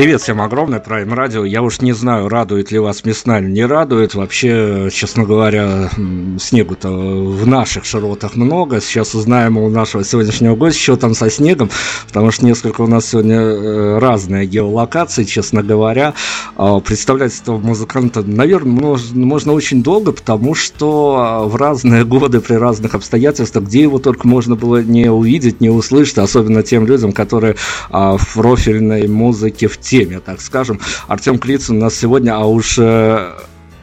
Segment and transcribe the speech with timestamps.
[0.00, 1.46] Привет всем огромное, Prime Radio.
[1.46, 4.14] Я уж не знаю, радует ли вас весна или не радует.
[4.14, 5.90] Вообще, честно говоря,
[6.38, 8.80] снегу-то в наших широтах много.
[8.80, 11.68] Сейчас узнаем у нашего сегодняшнего гостя, что там со снегом,
[12.08, 16.14] потому что несколько у нас сегодня э, разные геолокации, честно говоря.
[16.56, 22.54] А, представлять этого музыканта, наверное, можно, можно очень долго, потому что в разные годы, при
[22.54, 27.56] разных обстоятельствах, где его только можно было не увидеть, не услышать, особенно тем людям, которые
[27.90, 30.80] а, в профильной музыке в теме, так скажем.
[31.08, 33.32] Артем Клицын у нас сегодня, а уж э,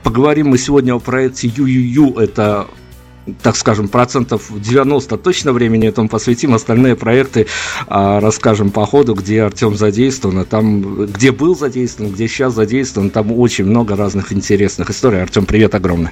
[0.03, 2.67] поговорим мы сегодня о проекте ЮЮЮ, это
[3.43, 6.53] так скажем, процентов 90 точно времени этому посвятим.
[6.53, 7.47] Остальные проекты
[7.87, 13.09] а, расскажем по ходу, где Артем задействован, а там, где был задействован, где сейчас задействован.
[13.09, 15.21] Там очень много разных интересных историй.
[15.21, 16.11] Артем, привет огромный.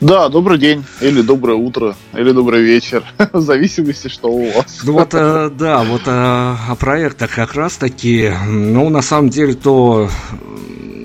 [0.00, 3.02] Да, добрый день, или доброе утро, или добрый вечер,
[3.32, 4.80] в зависимости, что у вас.
[4.84, 10.08] Ну вот, э, да, вот э, о проектах как раз-таки, ну, на самом деле, то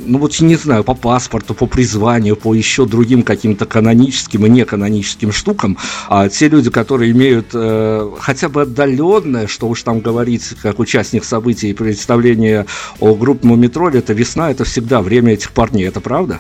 [0.06, 5.32] ну вот не знаю, по паспорту, по призванию, по еще другим каким-то каноническим и неканоническим
[5.32, 10.78] штукам, а те люди, которые имеют э, хотя бы отдаленное, что уж там говорить, как
[10.78, 12.68] участник событий и представления
[13.00, 16.40] о группе Мумитроль, это весна, это всегда время этих парней, это правда?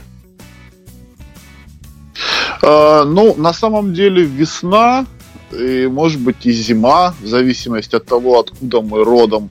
[2.65, 5.05] А, ну, на самом деле весна,
[5.51, 9.49] и, может быть, и зима, в зависимости от того, откуда мы родом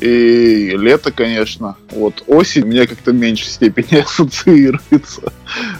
[0.00, 1.76] и лето, конечно.
[1.90, 5.32] Вот осень мне как-то в меньшей степени ассоциируется.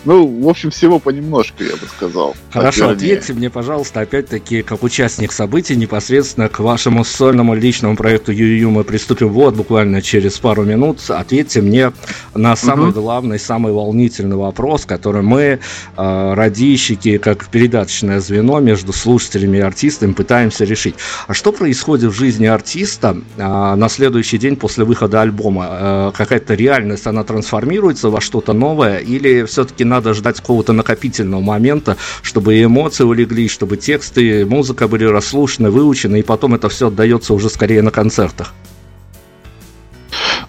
[0.04, 2.36] Ну, в общем, всего понемножку, я бы сказал.
[2.50, 8.70] Хорошо, ответьте мне, пожалуйста, опять-таки, как участник событий, непосредственно к вашему сольному личному проекту ЮЮ
[8.70, 10.98] мы приступим вот буквально через пару минут.
[11.08, 11.92] Ответьте мне
[12.34, 13.00] на самый угу.
[13.00, 15.58] главный, самый волнительный вопрос, который мы, э,
[15.96, 20.96] радищики, как передаточное звено между слушателями и артистами пытаемся решить.
[21.26, 25.68] А что происходит в жизни артиста э, на следующий день после выхода альбома?
[25.70, 31.96] Э, какая-то реальность, она трансформируется во что-то новое или все-таки надо ждать какого-то накопительного момента,
[32.22, 37.48] чтобы эмоции улеглись, чтобы тексты, музыка были расслушаны, выучены, и потом это все отдается уже
[37.48, 38.52] скорее на концертах?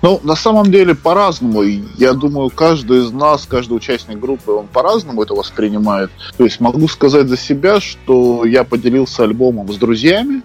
[0.04, 1.64] Ну, на самом деле, по-разному.
[1.64, 6.12] Я думаю, каждый из нас, каждый участник группы, он по-разному это воспринимает.
[6.38, 10.42] То есть могу сказать за себя, что я поделился альбомом с друзьями,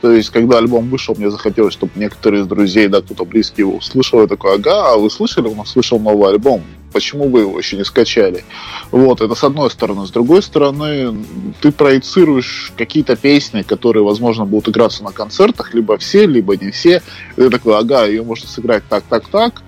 [0.00, 3.76] то есть, когда альбом вышел, мне захотелось, чтобы некоторые из друзей, да, кто-то близкий его
[3.76, 6.62] услышал, я такой, ага, а вы слышали, у нас вышел новый альбом,
[6.92, 8.44] почему вы его еще не скачали?
[8.90, 10.06] Вот, это с одной стороны.
[10.06, 11.16] С другой стороны,
[11.60, 17.02] ты проецируешь какие-то песни, которые, возможно, будут играться на концертах, либо все, либо не все.
[17.36, 19.62] И ты такой, ага, ее можно сыграть так, так, так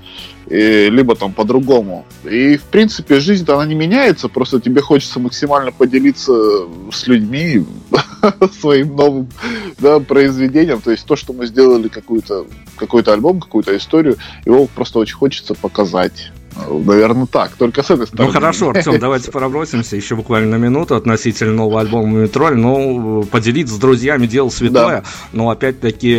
[0.53, 2.05] и, либо там по-другому.
[2.25, 6.33] И, в принципе, жизнь-то она не меняется, просто тебе хочется максимально поделиться
[6.93, 7.65] с людьми
[8.61, 9.29] своим новым
[9.79, 10.83] да, произведением.
[10.83, 12.47] То есть то, что мы сделали какой-то
[12.77, 16.31] какой альбом, какую-то историю, его просто очень хочется показать.
[16.57, 17.53] Наверное, так.
[17.53, 18.29] Только с этой стороны.
[18.29, 22.57] Ну хорошо, Артем, давайте пробросимся еще буквально на минуту относительно нового альбома Метроль.
[22.57, 25.01] Ну, поделиться с друзьями дело святое.
[25.01, 25.05] Да.
[25.33, 26.15] Но опять-таки,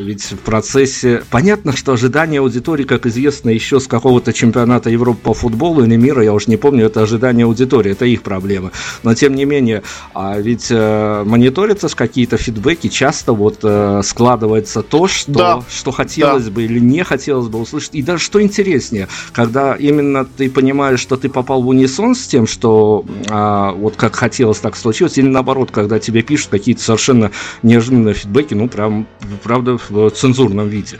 [0.00, 1.22] ведь в процессе...
[1.30, 6.22] Понятно, что ожидание аудитории, как известно, еще с какого-то чемпионата Европы по футболу или мира,
[6.22, 8.72] я уж не помню, это ожидание аудитории, это их проблемы.
[9.02, 9.82] Но тем не менее,
[10.14, 15.62] а ведь э, мониторятся какие-то фидбэки, часто вот э, складывается то, что, да.
[15.68, 16.50] что хотелось да.
[16.50, 17.94] бы или не хотелось бы услышать.
[17.94, 22.26] И даже что интереснее, когда когда именно ты понимаешь, что ты попал в унисон с
[22.26, 27.30] тем, что а, вот как хотелось, так случилось, или наоборот, когда тебе пишут какие-то совершенно
[27.62, 29.06] неожиданные фидбэки, ну, прям,
[29.42, 30.98] правда, в цензурном виде.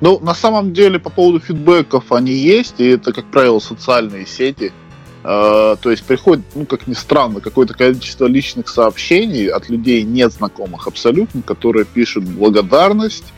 [0.00, 4.72] Ну, на самом деле, по поводу фидбэков они есть, и это, как правило, социальные сети.
[5.24, 10.88] Uh, то есть приходит, ну, как ни странно, какое-то количество личных сообщений от людей, незнакомых
[10.88, 13.32] абсолютно, которые пишут благодарность,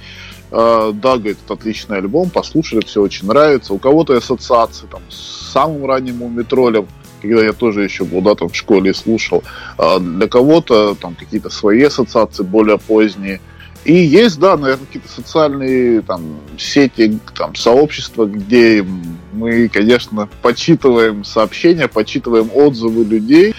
[0.55, 3.75] да, говорит, это отличный альбом, послушали, все очень нравится.
[3.75, 6.87] У кого-то ассоциации там, с самым ранним Мумитролем,
[7.21, 9.43] когда я тоже еще был, да, там в школе слушал.
[9.79, 13.41] А для кого-то там какие-то свои ассоциации более поздние.
[13.85, 18.87] И есть, да, наверное, какие-то социальные там сети, там сообщества, где
[19.33, 23.55] мы, конечно, почитываем сообщения, почитываем отзывы людей, Э,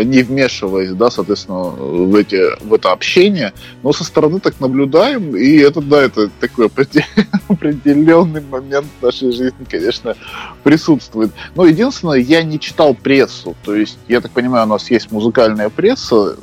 [0.00, 3.52] не вмешиваясь, да, соответственно, в, эти, в это общение,
[3.82, 6.66] но со стороны так наблюдаем, и это, да, это такой
[7.48, 10.16] определенный момент нашей жизни, конечно,
[10.62, 11.32] присутствует.
[11.54, 15.68] Но единственное, я не читал прессу, то есть, я так понимаю, у нас есть музыкальная
[15.68, 16.36] пресса,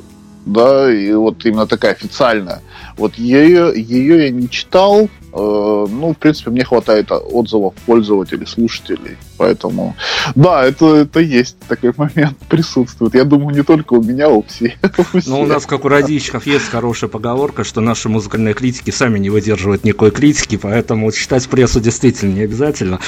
[0.46, 2.62] да, и вот именно такая официальная.
[2.96, 9.16] Вот ее, ее я не читал, ну, в принципе, мне хватает отзывов пользователей, слушателей.
[9.36, 9.96] Поэтому,
[10.34, 13.14] да, это, это есть такой момент, присутствует.
[13.14, 14.72] Я думаю, не только у меня, у всех.
[15.26, 19.30] Ну, у нас, как у радищиков, есть хорошая поговорка, что наши музыкальные критики сами не
[19.30, 23.00] выдерживают никакой критики, поэтому читать прессу действительно не обязательно.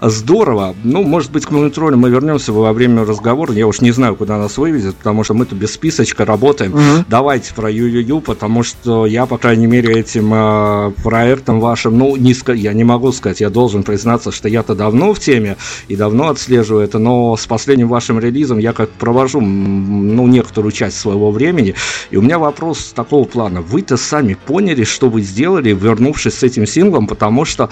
[0.00, 0.74] Здорово.
[0.84, 3.52] Ну, может быть, к монитору мы вернемся во время разговора.
[3.52, 6.72] Я уж не знаю, куда нас вывезет, потому что мы тут без списочка работаем.
[6.72, 7.04] Угу.
[7.08, 12.34] Давайте про Ю-Ю-Ю, потому что я, по крайней мере, этим э, проектом вашим, ну, не,
[12.54, 15.56] я не могу сказать, я должен признаться, что я-то давно в теме
[15.88, 20.98] и давно отслеживаю это, но с последним вашим релизом я как провожу, ну, некоторую часть
[20.98, 21.74] своего времени,
[22.10, 23.60] и у меня вопрос такого плана.
[23.60, 27.68] Вы-то сами поняли, что вы сделали, вернувшись с этим синглом, потому что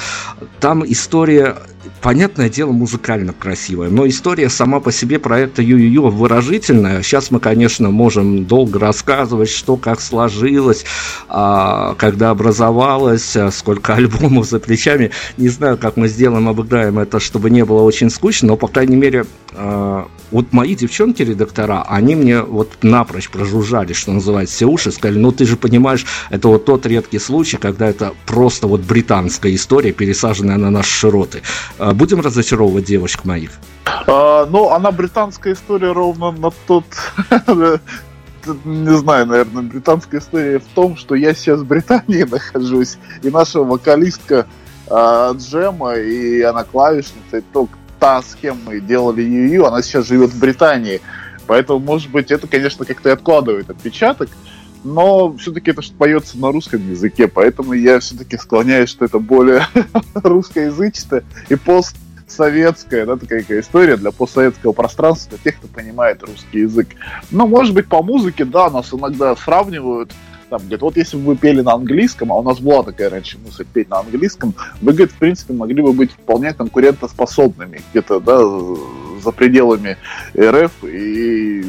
[0.60, 1.56] там история
[2.02, 7.02] понятное дело, музыкально красивая, но история сама по себе проекта Ю-Ю-Ю выразительная.
[7.02, 10.84] Сейчас мы, конечно, можем долго рассказывать, что как сложилось,
[11.28, 13.50] а, когда образовалось, а,
[13.86, 15.10] сколько альбомов за плечами.
[15.36, 18.96] Не знаю, как мы сделаем, обыграем это, чтобы не было очень скучно, но, по крайней
[18.96, 25.18] мере, а, вот мои девчонки-редактора, они мне вот напрочь прожужжали, что называется, все уши, сказали,
[25.18, 29.92] ну ты же понимаешь, это вот тот редкий случай, когда это просто вот британская история,
[29.92, 31.42] пересаженная на наши широты.
[31.78, 33.50] А, будем разочаровывать девочек моих?
[34.06, 36.84] А, ну, она британская история ровно на тот...
[38.64, 43.60] Не знаю, наверное, британская история в том, что я сейчас в Британии нахожусь, и наша
[43.60, 44.46] вокалистка
[44.88, 50.06] а, Джема, и она клавишница, и только та, с кем мы делали Ю-Ю, она сейчас
[50.06, 51.00] живет в Британии.
[51.46, 54.28] Поэтому, может быть, это, конечно, как-то и откладывает отпечаток,
[54.84, 59.66] но все-таки это поется на русском языке, поэтому я все-таки склоняюсь, что это более
[60.14, 61.56] русскоязычное и
[62.26, 66.88] постсоветская, да, такая история для постсоветского пространства, для тех, кто понимает русский язык.
[67.30, 70.12] Но, может быть, по музыке, да, нас иногда сравнивают
[70.48, 73.36] там, говорит, вот если бы вы пели на английском, а у нас была такая раньше
[73.44, 78.38] мысль петь на английском, вы, говорит, в принципе, могли бы быть вполне конкурентоспособными где-то, да,
[79.24, 79.96] за пределами
[80.38, 81.64] РФ и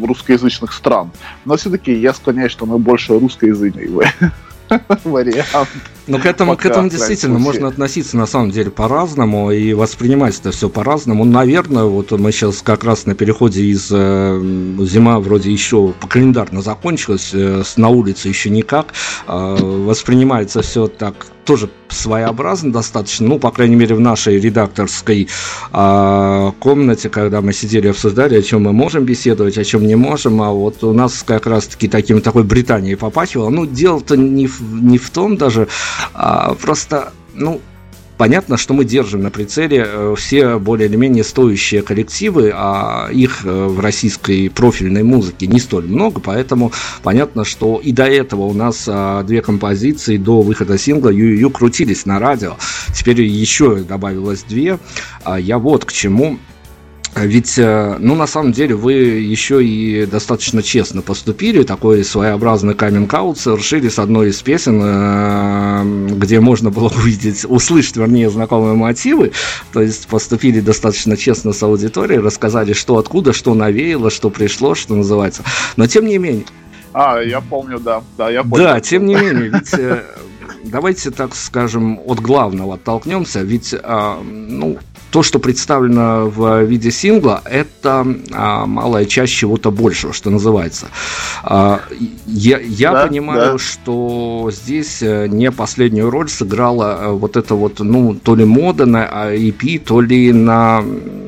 [0.00, 1.10] русскоязычных стран.
[1.44, 3.88] Но все-таки я склоняюсь, что мы больше русскоязычные
[5.04, 5.68] вариант.
[6.06, 10.52] Ну, к этому, к этому действительно можно относиться на самом деле по-разному и воспринимать это
[10.52, 11.24] все по-разному.
[11.24, 16.62] Наверное, вот мы сейчас как раз на переходе из э, зима вроде еще по календарно
[16.62, 18.94] закончилась, э, на улице еще никак.
[19.26, 25.28] Э, воспринимается все так тоже своеобразно достаточно, ну, по крайней мере, в нашей редакторской
[25.72, 29.94] э, комнате, когда мы сидели и обсуждали, о чем мы можем беседовать, о чем не
[29.94, 33.50] можем, а вот у нас как раз-таки таким такой Британией попахивало.
[33.50, 35.68] Ну, дело-то не в, не в том даже,
[36.14, 37.60] а просто, ну,
[38.16, 43.44] Понятно, что мы держим на прицеле э, все более или менее стоящие коллективы, а их
[43.44, 46.72] э, в российской профильной музыке не столь много, поэтому
[47.02, 52.06] понятно, что и до этого у нас а, две композиции до выхода сингла Ю-Ю крутились
[52.06, 52.56] на радио.
[52.94, 54.78] Теперь еще добавилось две.
[55.24, 56.38] А я вот к чему.
[57.24, 63.38] Ведь, э, ну, на самом деле, вы еще и достаточно честно поступили, такой своеобразный каминг-аут
[63.38, 69.32] совершили с одной из песен, э, где можно было увидеть, услышать, вернее, знакомые мотивы,
[69.72, 74.94] то есть поступили достаточно честно с аудиторией, рассказали, что откуда, что навеяло, что пришло, что
[74.94, 75.42] называется.
[75.76, 76.44] Но, тем не менее...
[76.92, 78.02] А, я помню, да.
[78.18, 78.64] Да, я помню.
[78.64, 80.02] Да, тем не менее, ведь э,
[80.64, 83.74] давайте, так скажем, от главного оттолкнемся, ведь,
[84.24, 84.78] ну,
[85.16, 90.88] то, что представлено в виде сингла, это а, малая часть чего-то большего, что называется.
[91.42, 91.80] А,
[92.26, 93.58] я я да, понимаю, да.
[93.58, 98.84] что здесь э, не последнюю роль сыграла э, вот это вот, ну, то ли мода
[98.84, 100.84] на EP, то ли на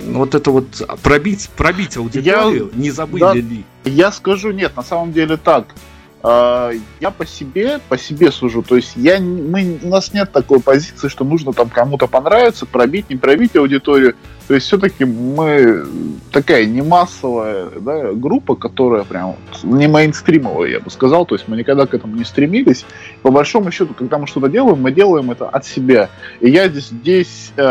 [0.09, 3.65] вот это вот пробить, пробить аудиторию, я, не забыли да, ли?
[3.87, 5.75] Я скажу нет, на самом деле так.
[6.21, 8.63] А, я по себе, по себе сужу.
[8.63, 13.09] То есть я, мы, у нас нет такой позиции, что нужно там кому-то понравиться, пробить,
[13.09, 14.15] не пробить аудиторию.
[14.49, 15.87] То есть все-таки мы
[16.33, 21.25] такая не массовая да, группа, которая прям не мейнстримовая, я бы сказал.
[21.25, 22.85] То есть мы никогда к этому не стремились.
[23.23, 26.11] По большому счету, когда мы что-то делаем, мы делаем это от себя.
[26.41, 27.63] И я здесь, здесь э,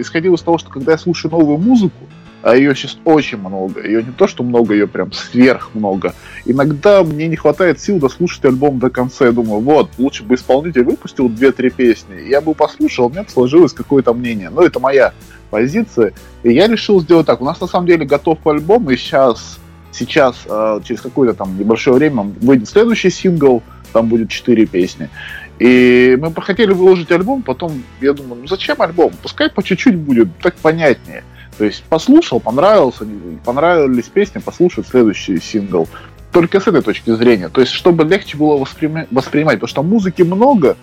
[0.00, 2.08] исходил из того, что когда я слушаю новую музыку,
[2.44, 3.82] а ее сейчас очень много.
[3.82, 6.14] Ее не то, что много, ее прям сверх много.
[6.44, 9.24] Иногда мне не хватает сил дослушать альбом до конца.
[9.24, 12.28] Я думаю, вот, лучше бы исполнитель выпустил 2-3 песни.
[12.28, 14.50] Я бы послушал, у меня сложилось какое-то мнение.
[14.50, 15.14] Но это моя
[15.48, 16.12] позиция.
[16.42, 17.40] И я решил сделать так.
[17.40, 19.58] У нас на самом деле готов альбом, и сейчас,
[19.90, 23.62] сейчас э, через какое-то там небольшое время выйдет следующий сингл,
[23.94, 25.08] там будет 4 песни.
[25.58, 29.12] И мы хотели выложить альбом, потом я думаю, ну зачем альбом?
[29.22, 31.24] Пускай по чуть-чуть будет, так понятнее.
[31.58, 33.06] То есть послушал, понравился,
[33.44, 35.88] понравились песни, послушать следующий сингл.
[36.32, 37.48] Только с этой точки зрения.
[37.48, 40.76] То есть, чтобы легче было воспринимать, воспринимать потому что музыки много,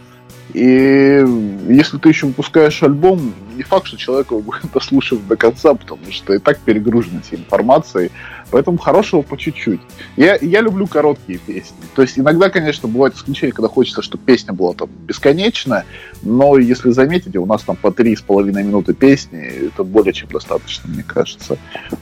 [0.54, 1.26] и
[1.68, 6.12] если ты еще выпускаешь альбом, не факт, что человек его будет дослушать до конца, потому
[6.12, 8.12] что и так перегружен этой информацией.
[8.50, 9.80] Поэтому хорошего по чуть-чуть.
[10.18, 11.78] Я, я люблю короткие песни.
[11.96, 15.86] То есть иногда, конечно, бывает исключение, когда хочется, чтобы песня была там бесконечная,
[16.22, 20.28] но если заметите, у нас там по три с половиной минуты песни, это более чем
[20.30, 21.58] достаточно, мне кажется.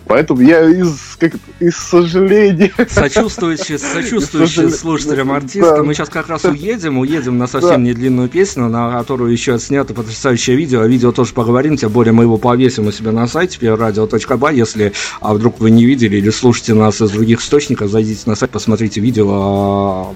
[0.08, 2.72] Поэтому я из, как из сожаления...
[2.90, 5.78] Сочувствующий, сочувствующий слушателям артиста.
[5.78, 5.84] Да.
[5.84, 7.78] Мы сейчас как раз уедем, уедем на совсем да.
[7.78, 10.82] не длинную песню, на которую еще снято потрясающее видео.
[10.82, 14.94] О видео тоже поговорим, тем более мы его повесим у себя на сайте radio.ba, если
[15.20, 19.02] а вдруг вы не видели или слушаете нас из других источников, зайдите на сайт, посмотрите
[19.02, 20.14] видео.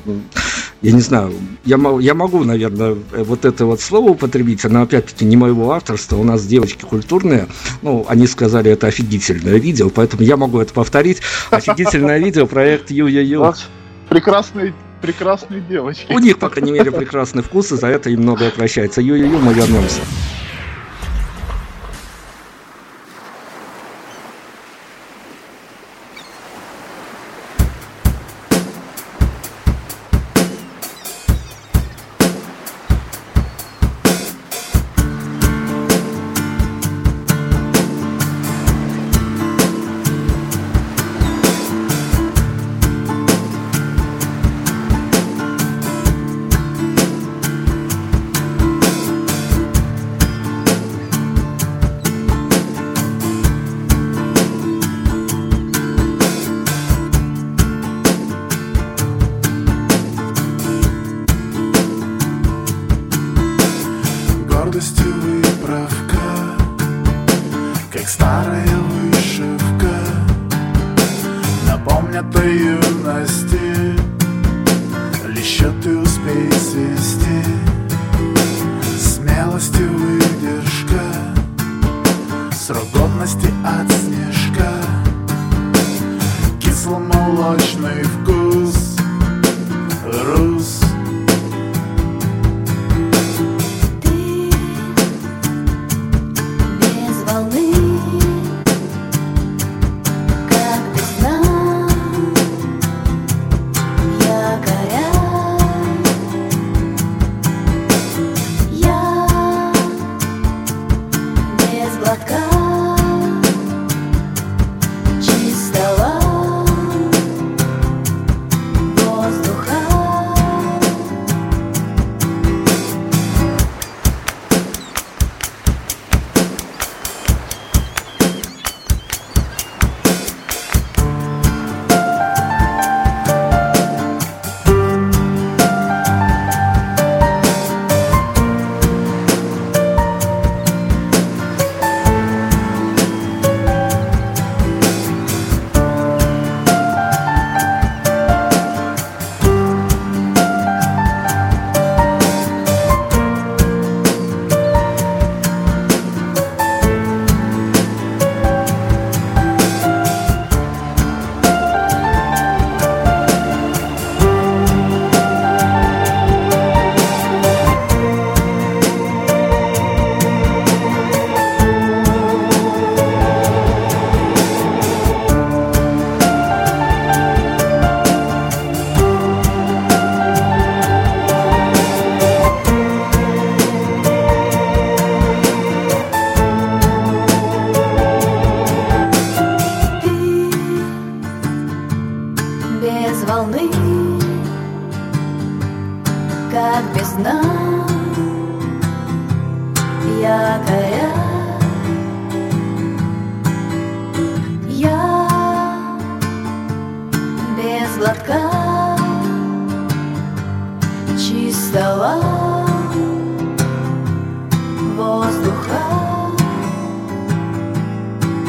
[0.84, 1.34] я не знаю,
[1.66, 6.24] я, я могу, наверное, вот это вот слово употребить, но опять-таки не моего авторства, у
[6.24, 7.48] нас девочки культурные,
[7.82, 11.22] ну, они сказали, это офигительное видео, поэтому я могу это повторить.
[11.50, 13.56] Офигительное видео, проект Ю-Ю-Ю.
[14.08, 16.14] Прекрасные прекрасные девочки.
[16.14, 19.02] У них, по крайней мере, прекрасный вкус, и за это им многое прощается.
[19.02, 20.00] Ю-ю-ю, мы вернемся.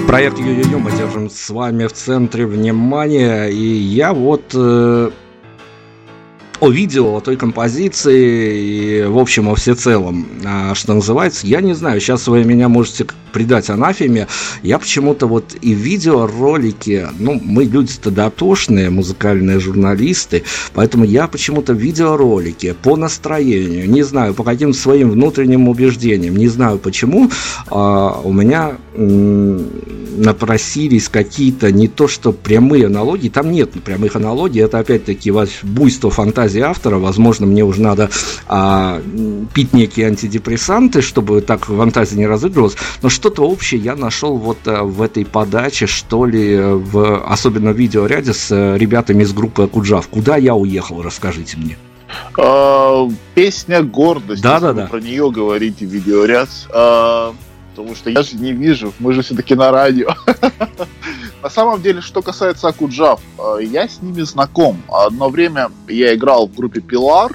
[0.06, 3.46] Проект Ю-Ю-Ю мы держим с вами в центре внимания.
[3.48, 5.10] И я вот э,
[6.64, 11.46] о видео, о той композиции и, в общем, о всецелом, а, что называется.
[11.46, 14.28] Я не знаю, сейчас вы меня можете придать анафеме.
[14.62, 22.74] Я почему-то вот и видеоролики, ну, мы люди-то дотошные, музыкальные журналисты, поэтому я почему-то видеоролики
[22.82, 27.30] по настроению, не знаю, по каким своим внутренним убеждениям, не знаю почему,
[27.68, 28.78] а, у меня
[30.14, 36.60] напросились какие-то не то что прямые аналогии, там нет прямых аналогий, это опять-таки буйство фантазии
[36.60, 38.10] автора, возможно, мне уже надо
[38.46, 39.02] а,
[39.52, 44.84] пить некие антидепрессанты, чтобы так фантазия не разыгрывалась, но что-то общее я нашел вот а,
[44.84, 50.08] в этой подаче, что ли, в, особенно в видеоряде с а, ребятами из группы Акуджав.
[50.08, 51.76] Куда я уехал, расскажите мне.
[52.38, 54.42] А, песня гордость.
[54.42, 54.86] Да, да, да.
[54.86, 56.48] Про нее говорите видеоряд.
[57.74, 60.10] Потому что я же не вижу, мы же все-таки на радио.
[61.42, 64.80] На самом деле, что касается Акуджав, э, я с ними знаком.
[64.88, 67.32] Одно время я играл в группе Пилар.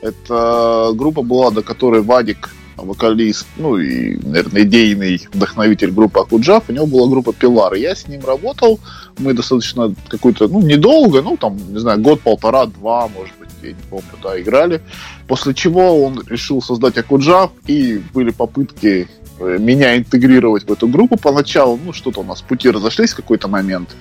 [0.00, 6.72] Это группа была, до которой Вадик вокалист, ну и, наверное, идейный вдохновитель группы Акуджав, у
[6.72, 7.74] него была группа Пилар.
[7.74, 8.80] Я с ним работал,
[9.18, 13.70] мы достаточно какой-то, ну, недолго, ну, там, не знаю, год, полтора, два, может быть, я
[13.70, 14.80] не помню, да, играли.
[15.28, 19.08] После чего он решил создать Акуджав, и были попытки
[19.40, 23.94] меня интегрировать в эту группу поначалу, ну, что-то у нас пути разошлись в какой-то момент.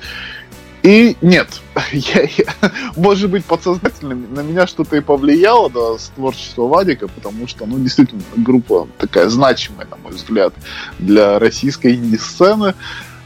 [0.84, 6.68] И нет, я, я, может быть, подсознательно на меня что-то и повлияло да, с творчества
[6.68, 10.54] Вадика, потому что, ну, действительно, группа такая значимая, на мой взгляд,
[10.98, 12.74] для российской инди-сцены.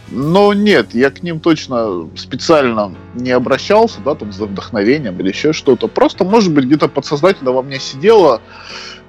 [0.09, 5.51] Но нет, я к ним точно специально не обращался, да, там, за вдохновением или еще
[5.51, 5.87] что-то.
[5.87, 8.41] Просто, может быть, где-то подсознательно во мне сидело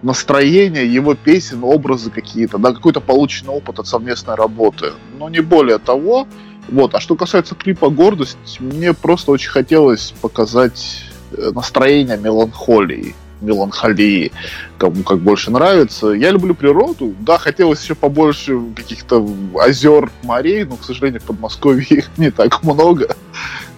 [0.02, 4.92] настроение его песен, образы какие-то, да, какой-то полученный опыт от совместной работы.
[5.18, 6.26] Но не более того.
[6.68, 6.94] Вот.
[6.94, 14.32] А что касается клипа «Гордость», мне просто очень хотелось показать э, настроение меланхолии меланхолии,
[14.78, 16.08] кому как больше нравится.
[16.08, 17.14] Я люблю природу.
[17.20, 19.26] Да, хотелось еще побольше каких-то
[19.58, 23.14] озер, морей, но, к сожалению, в Подмосковье их не так много.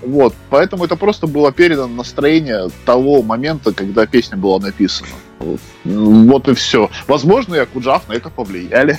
[0.02, 5.10] Вот, поэтому это просто было передано настроение того момента, когда песня была написана.
[5.38, 6.90] Вот, вот и все.
[7.06, 8.98] Возможно, и Акуджав на это повлияли.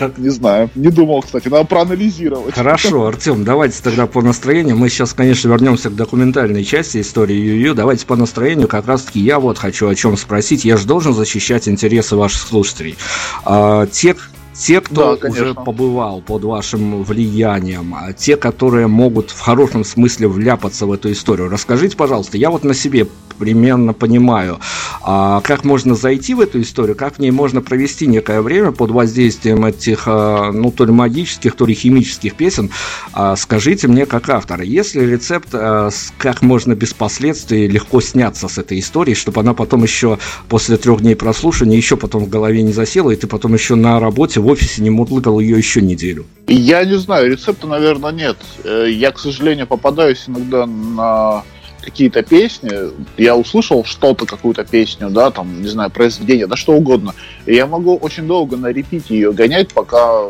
[0.16, 0.70] Не знаю.
[0.74, 1.48] Не думал, кстати.
[1.48, 2.54] Надо проанализировать.
[2.54, 4.76] Хорошо, Артем, давайте тогда по настроению.
[4.76, 7.74] Мы сейчас, конечно, вернемся к документальной части истории Ю-Ю.
[7.74, 8.68] Давайте по настроению.
[8.68, 10.64] Как раз-таки я вот хочу о чем спросить.
[10.64, 12.96] Я же должен защищать интересы ваших слушателей.
[13.44, 14.16] А, те,
[14.54, 20.28] те, кто да, уже побывал под вашим влиянием, а те, которые могут в хорошем смысле
[20.28, 21.48] вляпаться в эту историю.
[21.48, 23.06] Расскажите, пожалуйста, я вот на себе
[23.38, 24.58] примерно понимаю,
[25.02, 28.90] а как можно зайти в эту историю, как в ней можно провести некое время под
[28.90, 32.70] воздействием этих, а, ну, то ли магических, то ли химических песен.
[33.12, 38.48] А, скажите мне, как автор, есть ли рецепт, а, как можно без последствий легко сняться
[38.48, 40.18] с этой истории, чтобы она потом еще
[40.48, 44.00] после трех дней прослушивания еще потом в голове не засела, и ты потом еще на
[44.00, 46.26] работе в офисе не мутлыкал ее еще неделю?
[46.46, 48.36] Я не знаю, рецепта, наверное, нет.
[48.64, 51.42] Э, я, к сожалению, попадаюсь иногда на
[51.84, 52.70] какие-то песни,
[53.16, 57.14] я услышал что-то, какую-то песню, да, там, не знаю, произведение, да что угодно,
[57.46, 60.22] и я могу очень долго на репите ее гонять, пока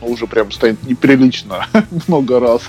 [0.00, 1.66] ну, уже прям станет неприлично
[2.08, 2.62] много раз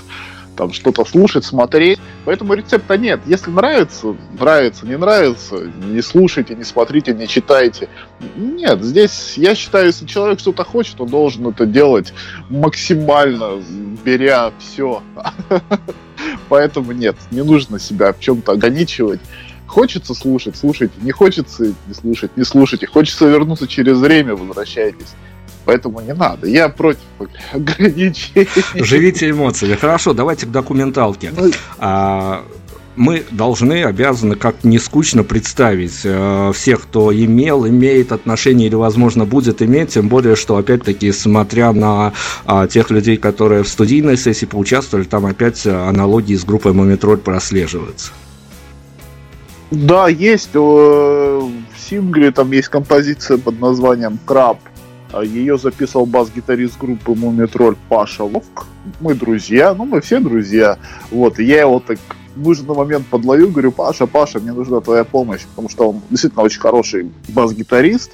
[0.56, 1.98] там что-то слушать, смотреть.
[2.24, 3.20] Поэтому рецепта нет.
[3.26, 7.88] Если нравится, нравится, не нравится, не слушайте, не смотрите, не читайте.
[8.36, 12.12] Нет, здесь я считаю, если человек что-то хочет, он должен это делать
[12.48, 13.62] максимально,
[14.04, 15.02] беря все.
[16.48, 19.20] Поэтому нет, не нужно себя в чем-то ограничивать.
[19.66, 20.94] Хочется слушать, слушайте.
[21.00, 22.86] Не хочется не слушать, не слушайте.
[22.86, 25.14] Хочется вернуться через время, возвращайтесь.
[25.64, 26.46] Поэтому не надо.
[26.46, 27.00] Я против
[27.52, 28.48] ограничений.
[28.74, 29.76] Живите эмоциями.
[29.76, 31.32] Хорошо, давайте к документалке.
[31.36, 32.44] Ну, а,
[32.96, 39.24] мы должны, обязаны как не скучно представить э, всех, кто имел, имеет отношение или, возможно,
[39.24, 42.12] будет иметь, тем более, что, опять-таки, смотря на
[42.46, 48.12] э, тех людей, которые в студийной сессии поучаствовали, там опять аналогии с группой Мумитроль прослеживаются.
[49.70, 50.50] Да, есть.
[50.52, 54.58] Э, в сингле там есть композиция под названием «Краб»,
[55.20, 58.66] ее записывал бас-гитарист группы Мумитроль Паша Ловк.
[59.00, 60.78] Мы друзья, ну мы все друзья.
[61.10, 61.98] Вот, и я его так
[62.34, 66.42] в нужный момент подловил, говорю, Паша, Паша, мне нужна твоя помощь, потому что он действительно
[66.42, 68.12] очень хороший бас-гитарист,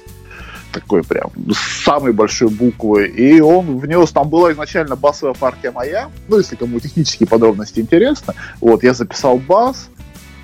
[0.73, 6.09] такой прям с самой большой буквы, и он внес, там была изначально басовая партия моя,
[6.27, 9.89] ну, если кому технические подробности интересны, вот, я записал бас,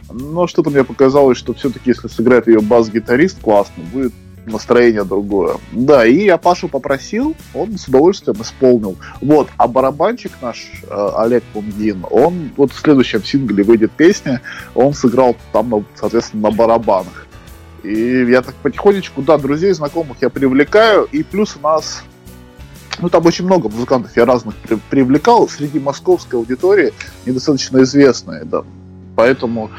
[0.10, 4.14] но что-то мне показалось, что все-таки, если сыграет ее бас-гитарист классно, будет
[4.46, 5.58] настроение другое.
[5.72, 8.98] Да, и я Пашу попросил, он с удовольствием исполнил.
[9.22, 14.42] Вот, а барабанчик наш, э, Олег Пунгин, он вот в следующем сингле выйдет песня,
[14.74, 17.28] он сыграл там, соответственно, на барабанах.
[17.84, 22.04] И я так потихонечку, да, друзей, знакомых я привлекаю, и плюс у нас
[23.00, 26.94] ну, там очень много музыкантов я разных при- привлекал, среди московской аудитории
[27.26, 28.64] недостаточно известные, да.
[29.16, 29.72] Поэтому,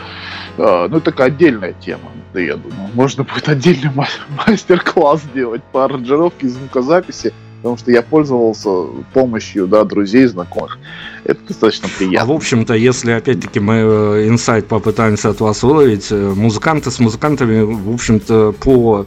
[0.56, 3.90] ну, это отдельная тема да я думаю, можно будет отдельный
[4.46, 8.68] мастер-класс делать по аранжировке звукозаписи, потому что я пользовался
[9.14, 10.78] помощью да, друзей, знакомых.
[11.24, 12.20] Это достаточно приятно.
[12.20, 17.00] А в общем-то, если опять-таки мы э, инсайт попытаемся от вас уловить, э, музыканты с
[17.00, 19.06] музыкантами, в общем-то, по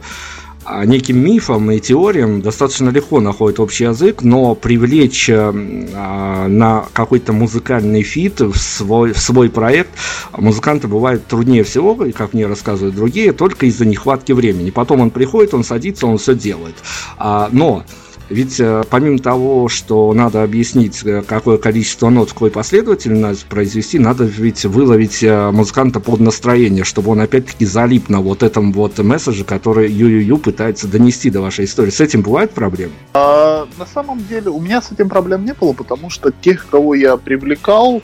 [0.84, 5.52] неким мифам и теориям достаточно легко находит общий язык, но привлечь э,
[5.94, 9.90] а, на какой-то музыкальный фит в свой, в свой проект
[10.36, 14.70] музыканта бывает труднее всего, и как мне рассказывают другие, только из-за нехватки времени.
[14.70, 16.76] Потом он приходит, он садится, он все делает.
[17.18, 17.84] А, но
[18.30, 24.22] Ведь э, помимо того, что надо объяснить, э, какое количество нот какой последовательности произвести, надо
[24.22, 29.42] ведь выловить э, музыканта под настроение, чтобы он опять-таки залип на вот этом вот месседже,
[29.42, 31.90] который Ю-Ю-Ю пытается донести до вашей истории.
[31.90, 32.92] С этим бывают проблемы?
[33.14, 36.94] А, на самом деле у меня с этим проблем не было, потому что тех, кого
[36.94, 38.00] я привлекал,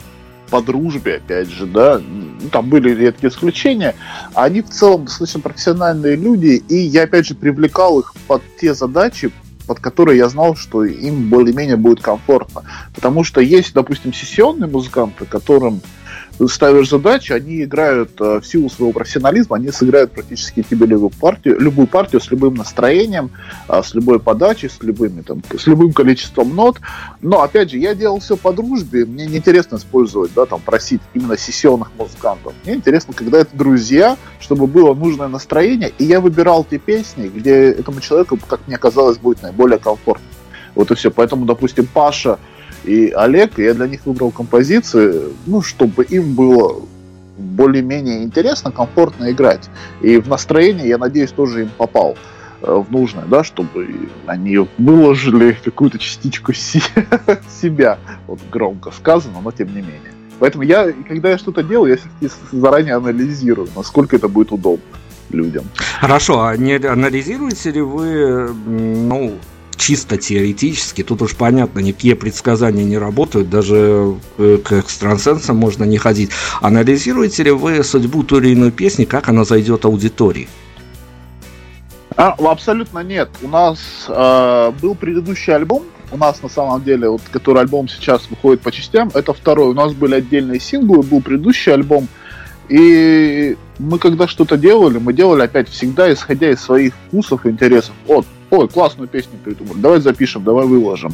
[0.49, 3.95] по дружбе, опять же, да, ну, там были редкие исключения,
[4.33, 9.31] они в целом достаточно профессиональные люди, и я, опять же, привлекал их под те задачи,
[9.67, 12.63] под которые я знал, что им более-менее будет комфортно.
[12.95, 15.81] Потому что есть, допустим, сессионные музыканты, которым
[16.45, 21.59] ставишь задачи, они играют э, в силу своего профессионализма, они сыграют практически тебе любую партию,
[21.59, 23.31] любую партию с любым настроением,
[23.67, 26.79] э, с любой подачей, с, любыми, там, с любым количеством нот.
[27.21, 31.01] Но, опять же, я делал все по дружбе, мне не интересно использовать, да, там, просить
[31.13, 32.53] именно сессионных музыкантов.
[32.63, 37.71] Мне интересно, когда это друзья, чтобы было нужное настроение, и я выбирал те песни, где
[37.71, 40.27] этому человеку, как мне казалось, будет наиболее комфортно.
[40.75, 41.09] Вот и все.
[41.09, 42.37] Поэтому, допустим, Паша
[42.87, 46.81] и Олег, я для них выбрал композиции, ну, чтобы им было
[47.37, 49.69] более-менее интересно, комфортно играть.
[50.01, 52.17] И в настроение, я надеюсь, тоже им попал
[52.61, 56.53] э, в нужное, да, чтобы они выложили какую-то частичку
[57.61, 60.13] себя, вот громко сказано, но тем не менее.
[60.39, 64.85] Поэтому я, когда я что-то делаю, я заранее анализирую, насколько это будет удобно
[65.29, 65.65] людям.
[65.99, 69.33] Хорошо, а не анализируете ли вы, ну,
[69.77, 75.97] чисто теоретически, тут уж понятно, никакие предсказания не работают, даже э, к экстрасенсам можно не
[75.97, 76.31] ходить.
[76.61, 80.47] Анализируете ли вы судьбу той или иной песни, как она зайдет аудитории?
[82.15, 83.29] А, абсолютно нет.
[83.43, 88.27] У нас э, был предыдущий альбом, у нас на самом деле, вот который альбом сейчас
[88.29, 89.69] выходит по частям, это второй.
[89.69, 92.07] У нас были отдельные синглы, был предыдущий альбом.
[92.69, 97.93] И мы когда что-то делали, мы делали опять всегда исходя из своих вкусов и интересов.
[98.07, 101.13] Вот, ой, классную песню придумали, давай запишем, давай выложим.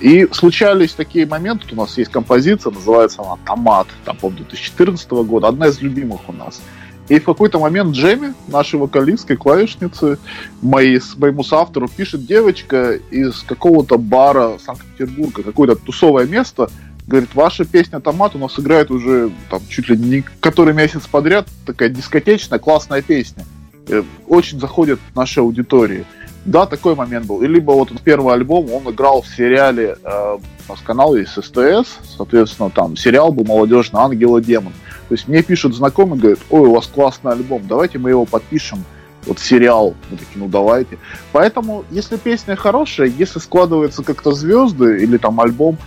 [0.00, 5.48] И случались такие моменты, у нас есть композиция, называется она «Томат», там, по 2014 года,
[5.48, 6.60] одна из любимых у нас.
[7.08, 10.18] И в какой-то момент Джемми, нашей вокалистской клавишницы,
[10.60, 16.68] моей, моему соавтору пишет девочка из какого-то бара Санкт-Петербурга, какое-то тусовое место,
[17.06, 21.46] говорит, ваша песня «Томат» у нас играет уже там чуть ли не который месяц подряд,
[21.64, 23.44] такая дискотечная, классная песня.
[23.88, 26.04] Э, очень заходит нашей аудитории.
[26.46, 27.42] Да, такой момент был.
[27.42, 31.98] И либо вот первый альбом он играл в сериале, э, у нас канал есть СТС,
[32.16, 34.72] соответственно, там сериал был молодежный «Ангел и демон».
[35.08, 38.84] То есть мне пишут знакомые, говорят, ой, у вас классный альбом, давайте мы его подпишем
[39.26, 39.94] вот сериал.
[40.08, 40.98] Мы такие, ну давайте.
[41.32, 45.78] Поэтому, если песня хорошая, если складывается как-то звезды или там альбом,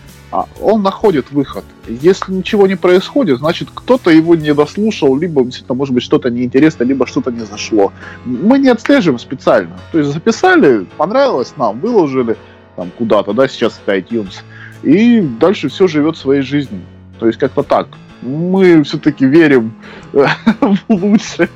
[0.62, 1.64] он находит выход.
[1.88, 6.84] Если ничего не происходит, значит кто-то его не дослушал, либо действительно может быть что-то неинтересно,
[6.84, 7.92] либо что-то не зашло.
[8.26, 9.78] Мы не отслеживаем специально.
[9.92, 12.38] То есть записали, понравилось нам, выложили
[12.76, 14.36] там куда-то, да, сейчас это iTunes,
[14.84, 16.82] и дальше все живет своей жизнью.
[17.20, 17.88] То есть как-то так
[18.22, 19.74] мы все-таки верим
[20.14, 21.50] в лучшее.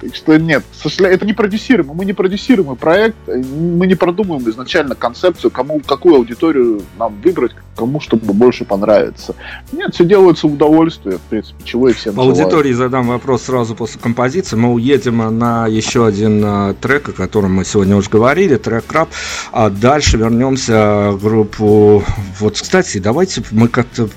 [0.00, 0.64] Так что нет,
[1.00, 6.82] это не продюсируемый, мы не продюсируемый проект, мы не продумываем изначально концепцию, кому, какую аудиторию
[6.98, 9.34] нам выбрать, кому чтобы больше понравится.
[9.72, 13.74] Нет, все делается в удовольствие, в принципе, чего и всем По аудитории задам вопрос сразу
[13.74, 14.56] после композиции.
[14.56, 19.08] Мы уедем на еще один а, трек, о котором мы сегодня уже говорили, трек «Краб»,
[19.52, 22.04] а дальше вернемся в группу...
[22.38, 24.08] Вот, кстати, давайте мы как-то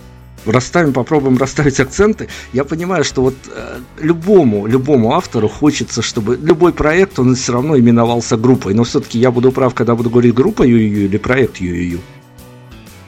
[0.46, 2.28] расставим, попробуем расставить акценты.
[2.54, 7.78] Я понимаю, что вот э, любому, любому автору хочется, чтобы любой проект, он все равно
[7.78, 8.74] именовался группой.
[8.74, 12.00] Но все-таки я буду прав, когда буду говорить группа ЮЮ или проект ЮЮ.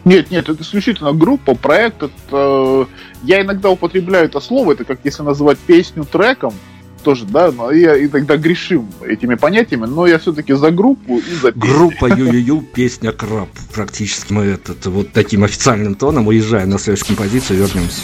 [0.06, 2.04] Нет, нет, это исключительно группа, проект.
[2.04, 2.86] Это, э,
[3.24, 6.54] я иногда употребляю это слово, это как если называть песню треком,
[7.04, 11.52] тоже, да, но я иногда грешим этими понятиями, но я все-таки за группу и за
[11.52, 11.74] песню.
[11.74, 13.50] Группа Ю-Ю-Ю, песня Краб.
[13.74, 18.02] Практически мы этот, вот таким официальным тоном, уезжая на следующую композицию, вернемся.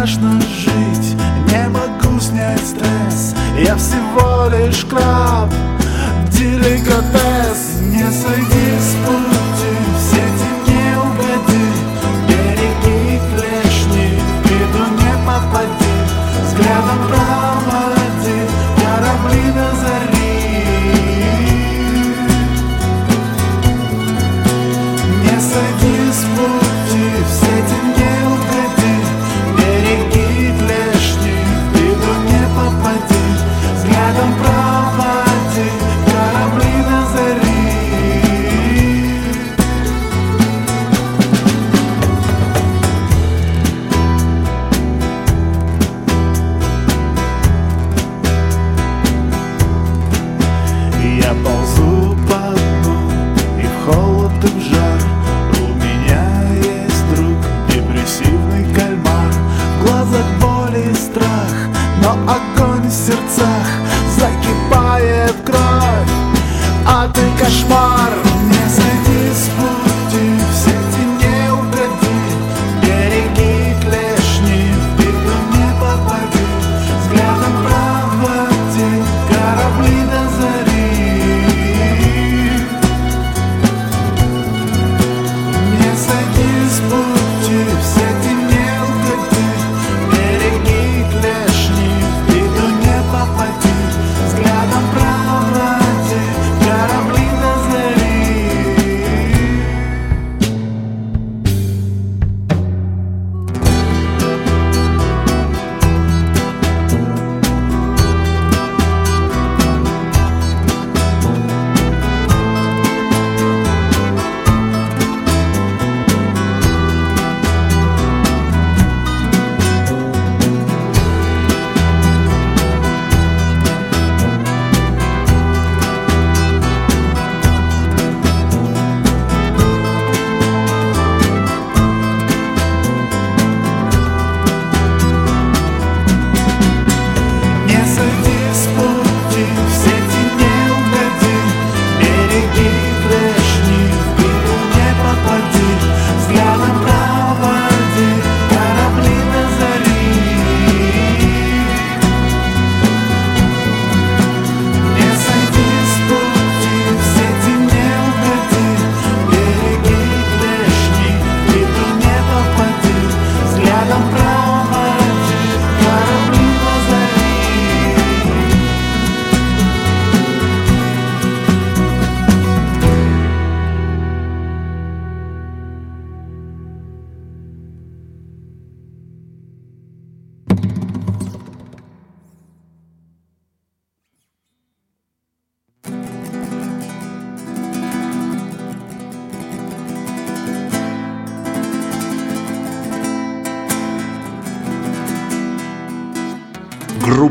[0.00, 1.16] страшно жить
[1.50, 3.34] Не могу снять стресс.
[3.58, 5.52] Я всего лишь краб
[6.30, 7.04] Делегат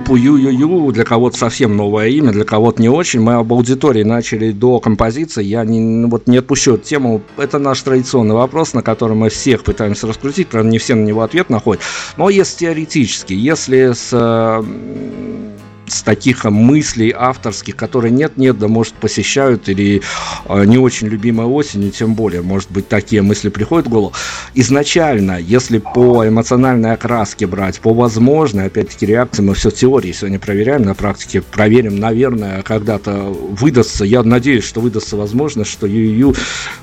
[0.10, 3.22] группу Ю-Ю-Ю, для кого-то совсем новое имя, для кого-то не очень.
[3.22, 5.44] Мы об аудитории начали до композиции.
[5.44, 7.22] Я не, вот не отпущу эту тему.
[7.38, 10.48] Это наш традиционный вопрос, на который мы всех пытаемся раскрутить.
[10.48, 11.84] Правда, не все на него ответ находят.
[12.18, 14.64] Но если теоретически, если с э,
[15.92, 20.02] с таких мыслей авторских, которые нет-нет, да может посещают или
[20.46, 24.14] э, не очень любимой осенью, тем более, может быть, такие мысли приходят в голову.
[24.54, 30.84] Изначально, если по эмоциональной окраске брать, по возможной, опять-таки, реакции, мы все теории сегодня проверяем,
[30.84, 36.36] на практике проверим, наверное, когда-то выдастся, я надеюсь, что выдастся возможность, что Ю-Ю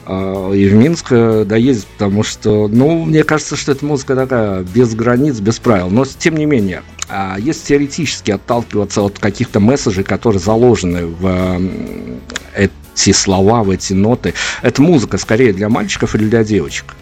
[0.06, 4.62] э, и в Минск э, доедет, потому что, ну, мне кажется, что эта музыка такая
[4.62, 10.04] без границ, без правил, но тем не менее, а если теоретически отталкиваться от каких-то месседжей,
[10.04, 16.28] которые заложены в э, эти слова, в эти ноты, это музыка скорее для мальчиков или
[16.28, 16.94] для девочек?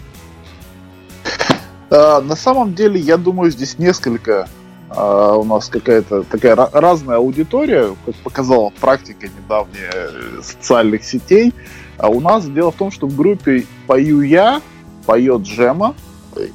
[1.89, 4.47] А, на самом деле, я думаю, здесь несколько
[4.89, 11.53] а, у нас какая-то такая разная аудитория, как показала практика недавняя э, социальных сетей.
[11.97, 14.61] А у нас дело в том, что в группе «Пою я»,
[15.05, 15.95] поет Джема,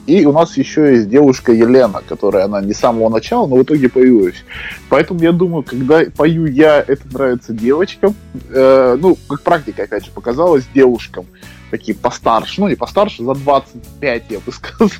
[0.07, 3.63] и у нас еще есть девушка Елена, которая она не с самого начала, но в
[3.63, 4.45] итоге появилась.
[4.89, 8.15] Поэтому я думаю, когда пою я, это нравится девочкам.
[8.51, 11.27] Э, ну, как практика, опять же, показалась девушкам
[11.71, 14.91] такие постарше, ну не постарше, за 25, я бы сказал,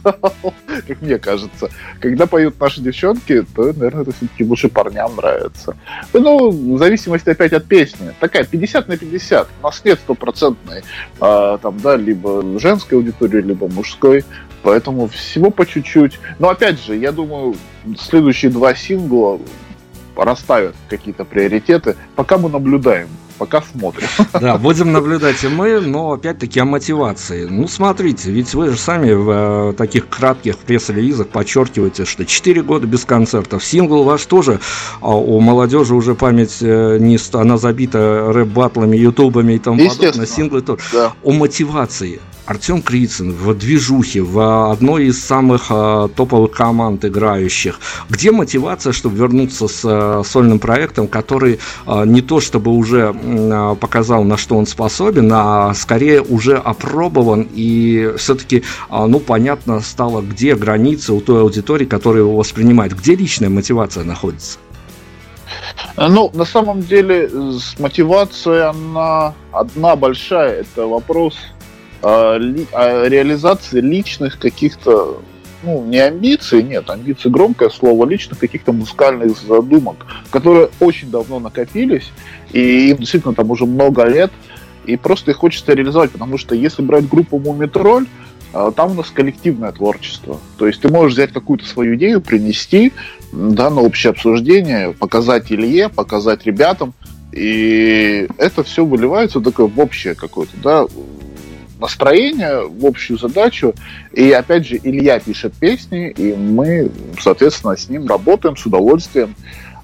[0.87, 1.71] как мне кажется.
[2.01, 5.77] Когда поют наши девчонки, то, наверное, это все-таки больше парням нравится.
[6.13, 8.13] Ну, в зависимости опять от песни.
[8.21, 9.49] Такая 50 на 50.
[9.61, 10.83] У нас нет стопроцентной,
[11.21, 14.25] э, там, да, либо женской аудитории, либо мужской.
[14.63, 16.19] Поэтому всего по чуть-чуть.
[16.39, 17.57] Но опять же, я думаю,
[17.99, 19.41] следующие два сингла
[20.17, 23.09] расставят какие-то приоритеты, пока мы наблюдаем
[23.41, 24.07] пока смотрим.
[24.41, 27.47] Да, будем наблюдать и мы, но опять-таки о мотивации.
[27.47, 32.87] Ну, смотрите, ведь вы же сами в э, таких кратких пресс-релизах подчеркиваете, что 4 года
[32.87, 33.65] без концертов.
[33.65, 34.61] Сингл ваш тоже,
[35.01, 40.27] а у молодежи уже память э, не она забита рэп-батлами, ютубами и тому подобное.
[40.27, 40.83] Синглы тоже.
[40.93, 41.13] Да.
[41.23, 42.21] О мотивации.
[42.51, 47.79] Артем Крицын в движухе, в одной из самых э, топовых команд играющих.
[48.09, 53.15] Где мотивация, чтобы вернуться с э, сольным проектом, который э, не то чтобы уже
[53.81, 60.57] показал, на что он способен, а скорее уже опробован и все-таки, ну, понятно стало, где
[60.57, 62.99] границы у той аудитории, которая его воспринимает.
[62.99, 64.59] Где личная мотивация находится?
[65.97, 70.63] Ну, на самом деле, с мотивацией она одна большая.
[70.63, 71.37] Это вопрос
[72.03, 75.21] э, ли, э, реализации личных каких-то
[75.63, 82.11] ну, не амбиции, нет, амбиции громкое слово, лично каких-то музыкальных задумок, которые очень давно накопились,
[82.53, 84.31] и им действительно там уже много лет,
[84.87, 88.07] и просто их хочется реализовать, потому что если брать группу Мумитроль,
[88.53, 90.39] а, там у нас коллективное творчество.
[90.59, 92.93] То есть ты можешь взять какую-то свою идею, принести
[93.33, 96.95] да, на общее обсуждение, показать Илье, показать ребятам,
[97.33, 100.87] и это все выливается такое в общее какое-то, да,
[101.81, 103.75] настроение, в общую задачу.
[104.13, 109.35] И опять же, Илья пишет песни, и мы, соответственно, с ним работаем с удовольствием.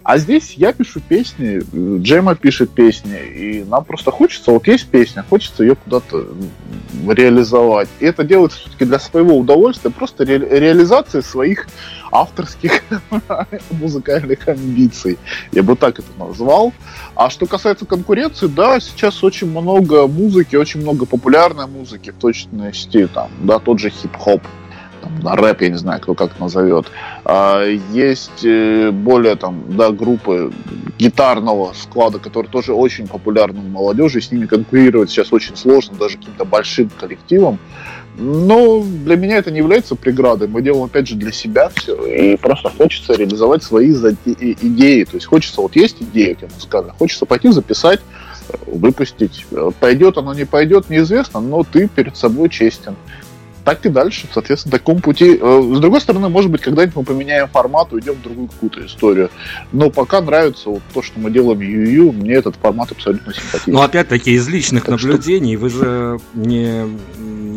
[0.06, 1.60] А здесь я пишу песни,
[2.00, 6.28] Джема пишет песни, и нам просто хочется, вот есть песня, хочется ее куда-то
[7.08, 7.88] реализовать.
[7.98, 11.66] И это делается все-таки для своего удовольствия, просто ре- реализации своих
[12.12, 12.82] авторских
[13.72, 15.18] музыкальных амбиций.
[15.50, 16.72] Я бы так это назвал.
[17.16, 23.08] А что касается конкуренции, да, сейчас очень много музыки, очень много популярной музыки, в точности,
[23.12, 24.40] там, да, тот же хип-хоп,
[25.22, 26.86] на рэп, я не знаю, кто как назовет.
[27.24, 30.52] А, есть э, более там, да, группы
[30.98, 36.18] гитарного склада, которые тоже очень популярны у молодежи, с ними конкурировать сейчас очень сложно, даже
[36.18, 37.58] каким-то большим коллективом.
[38.18, 40.48] Но для меня это не является преградой.
[40.48, 41.94] Мы делаем, опять же, для себя все.
[42.06, 45.04] И просто хочется реализовать свои идеи.
[45.04, 48.00] То есть хочется, вот есть идея, как я сказал, хочется пойти записать,
[48.66, 49.44] выпустить.
[49.80, 52.96] Пойдет оно, не пойдет, неизвестно, но ты перед собой честен
[53.66, 55.36] так и дальше, соответственно, таком пути.
[55.42, 59.28] Э, с другой стороны, может быть, когда-нибудь мы поменяем формат, уйдем в другую какую-то историю.
[59.72, 63.72] Но пока нравится вот то, что мы делаем ю мне этот формат абсолютно симпатичен.
[63.72, 65.62] Ну, опять-таки, из личных так наблюдений, что...
[65.62, 66.86] вы же не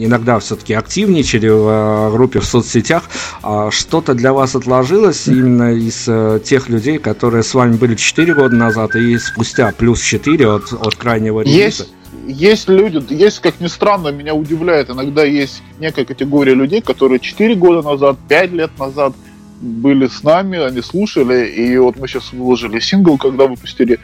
[0.03, 3.03] иногда все-таки активничали в э, группе в соцсетях.
[3.43, 8.33] А что-то для вас отложилось именно из э, тех людей, которые с вами были 4
[8.33, 11.59] года назад и спустя плюс 4 от, от крайнего релиза?
[11.59, 11.93] Есть
[12.29, 17.55] есть люди, есть, как ни странно, меня удивляет, иногда есть некая категория людей, которые 4
[17.55, 19.13] года назад, 5 лет назад
[19.61, 23.99] были с нами, они слушали, и вот мы сейчас выложили сингл, когда выпустили.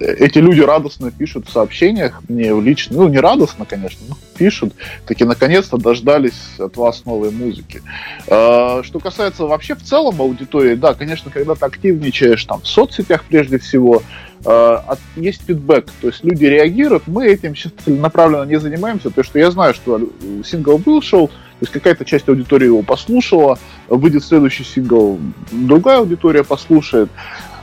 [0.00, 4.72] Эти люди радостно пишут в сообщениях мне в лично, ну не радостно, конечно, но пишут,
[5.06, 7.82] таки наконец-то дождались от вас новой музыки.
[8.26, 13.24] А, что касается вообще в целом аудитории, да, конечно, когда ты активничаешь там в соцсетях
[13.28, 14.02] прежде всего,
[14.46, 19.38] а, есть фидбэк, то есть люди реагируют, мы этим сейчас целенаправленно не занимаемся, потому что
[19.38, 20.00] я знаю, что
[20.42, 21.34] сингл шоу, то
[21.64, 25.20] есть какая-то часть аудитории его послушала, выйдет следующий сингл,
[25.52, 27.10] другая аудитория послушает.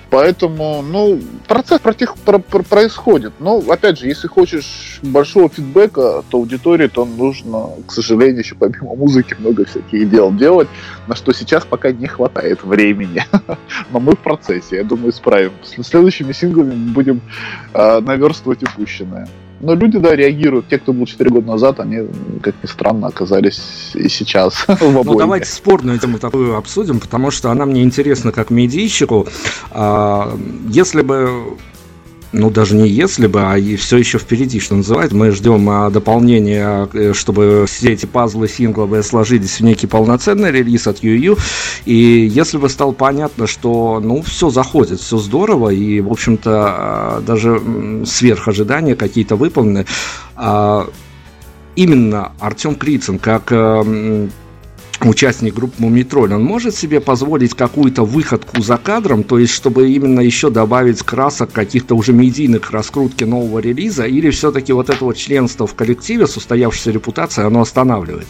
[0.09, 3.33] Поэтому, ну, процесс против, про, про, происходит.
[3.39, 8.95] Но, опять же, если хочешь большого фидбэка, то аудитории, то нужно, к сожалению, еще помимо
[8.95, 10.69] музыки много всяких дел делать,
[11.07, 13.25] на что сейчас пока не хватает времени.
[13.91, 15.51] Но мы в процессе, я думаю, справим.
[15.63, 17.21] С следующими синглами будем
[17.73, 19.27] э, наверстывать упущенное.
[19.59, 20.67] Но люди, да, реагируют.
[20.69, 22.07] Те, кто был 4 года назад, они,
[22.41, 27.49] как ни странно, оказались и сейчас в Ну, давайте спорную тему такую обсудим, потому что
[27.49, 29.27] она мне интересна как медийщику.
[29.71, 30.37] А,
[30.69, 31.57] если бы
[32.37, 35.15] ну, даже не если бы, а и все еще впереди, что называется.
[35.15, 40.87] Мы ждем а, дополнения, э, чтобы все эти пазлы сингловые сложились в некий полноценный релиз
[40.87, 41.39] от UU.
[41.85, 47.23] И если бы стало понятно, что, ну, все заходит, все здорово, и, в общем-то, а,
[47.25, 47.61] даже
[48.05, 49.85] сверх ожидания какие-то выполнены,
[50.35, 50.87] а,
[51.75, 54.27] именно Артем Крицын, как э,
[55.01, 60.19] участник группы Мумитроль, он может себе позволить какую-то выходку за кадром, то есть чтобы именно
[60.19, 65.67] еще добавить красок каких-то уже медийных раскрутки нового релиза, или все-таки вот это вот членство
[65.67, 66.37] в коллективе с
[66.87, 68.27] репутацией, оно останавливает?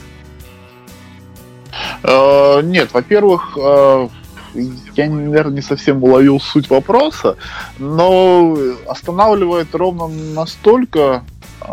[2.03, 4.07] Э, нет, во-первых, э,
[4.53, 7.37] я, наверное, не совсем уловил суть вопроса,
[7.77, 8.57] но
[8.87, 11.23] останавливает ровно настолько,
[11.61, 11.67] э,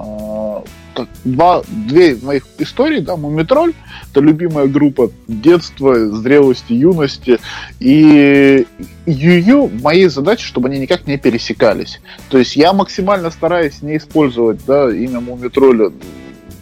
[1.24, 3.74] два, две моих истории, да, Мумитроль,
[4.10, 7.38] это любимая группа детства, зрелости, юности,
[7.80, 8.66] и
[9.06, 12.00] Ю-Ю, моей задачей, чтобы они никак не пересекались.
[12.28, 15.90] То есть я максимально стараюсь не использовать, да, имя Мумитроля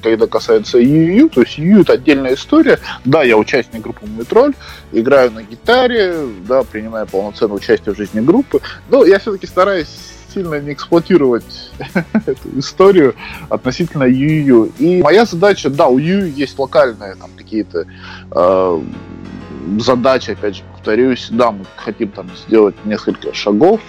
[0.02, 2.78] когда касается Ю-Ю, то есть Ю это отдельная история.
[3.04, 4.52] Да, я участник группы Мумитроль,
[4.90, 6.16] играю на гитаре,
[6.46, 11.70] да, принимаю полноценное участие в жизни группы, но я все-таки стараюсь сильно не эксплуатировать
[12.26, 13.14] эту историю
[13.48, 14.72] относительно ЮЮ.
[14.78, 17.86] И моя задача, да, у ЮЮ есть локальные там какие-то
[18.30, 18.82] э,
[19.78, 23.80] задачи, опять же, повторюсь, да, мы хотим там сделать несколько шагов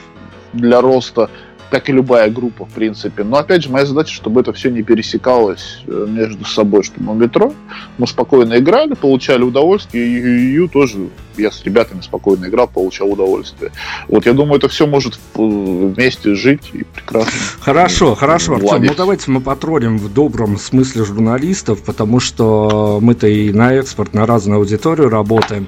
[0.54, 1.30] для роста,
[1.74, 3.24] как и любая группа, в принципе.
[3.24, 7.16] Но, опять же, моя задача, чтобы это все не пересекалось э, между собой, чтобы в
[7.16, 7.52] метро
[7.98, 13.72] мы спокойно играли, получали удовольствие, и Ю тоже я с ребятами спокойно играл, получал удовольствие.
[14.08, 17.32] Вот я думаю, это все может вместе жить и прекрасно.
[17.60, 23.52] Хорошо, хорошо, Артем, ну давайте мы потроллим в добром смысле журналистов, потому что мы-то и
[23.52, 25.68] на экспорт, на разную аудиторию работаем.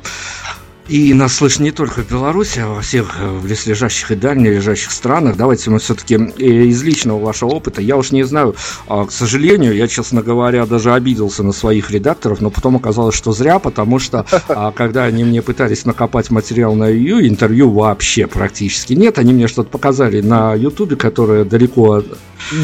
[0.88, 5.36] И нас слышно не только в Беларуси, а во всех э, близлежащих и дальнележащих странах.
[5.36, 7.82] Давайте мы все-таки э, из личного вашего опыта.
[7.82, 8.56] Я уж не знаю,
[8.88, 13.32] а, к сожалению, я, честно говоря, даже обиделся на своих редакторов, но потом оказалось, что
[13.32, 18.94] зря, потому что а, когда они мне пытались накопать материал на ее интервью вообще практически
[18.94, 19.18] нет.
[19.18, 22.04] Они мне что-то показали на Ютубе, которое далеко...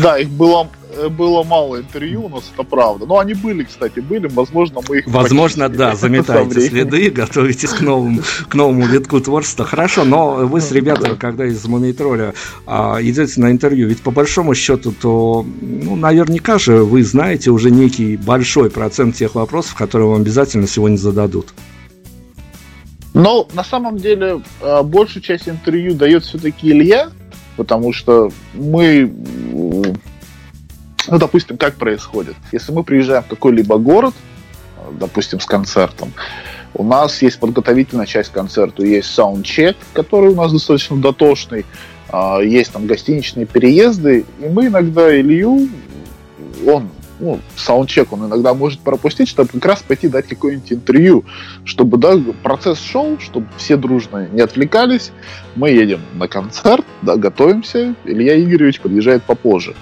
[0.04, 0.70] Да, их было
[1.10, 3.06] было мало интервью у нас, это правда.
[3.06, 8.22] Но они были, кстати, были, возможно, мы их Возможно, да, заметаете следы, готовитесь к новому,
[8.48, 9.66] к новому витку творчества.
[9.66, 12.34] Хорошо, но вы с ребятами, когда из Мумитроля
[12.66, 17.72] а, идете на интервью, ведь по большому счету, то, ну, наверняка же вы знаете уже
[17.72, 21.54] некий большой процент тех вопросов, которые вам обязательно сегодня зададут.
[23.14, 27.12] Но на самом деле э, большую часть интервью дает все-таки Илья,
[27.58, 29.14] потому что мы
[31.08, 32.36] ну, допустим, как происходит?
[32.52, 34.14] Если мы приезжаем в какой-либо город,
[34.92, 36.14] допустим, с концертом,
[36.74, 41.66] у нас есть подготовительная часть концерта, есть саундчек, который у нас достаточно дотошный,
[42.10, 45.70] а, есть там гостиничные переезды, и мы иногда Илью,
[46.66, 46.90] он,
[47.20, 51.26] ну, саундчек он иногда может пропустить, чтобы как раз пойти дать какое-нибудь интервью,
[51.66, 55.12] чтобы, да, процесс шел, чтобы все дружно не отвлекались,
[55.56, 59.76] мы едем на концерт, да, готовимся, Илья Игоревич подъезжает попозже.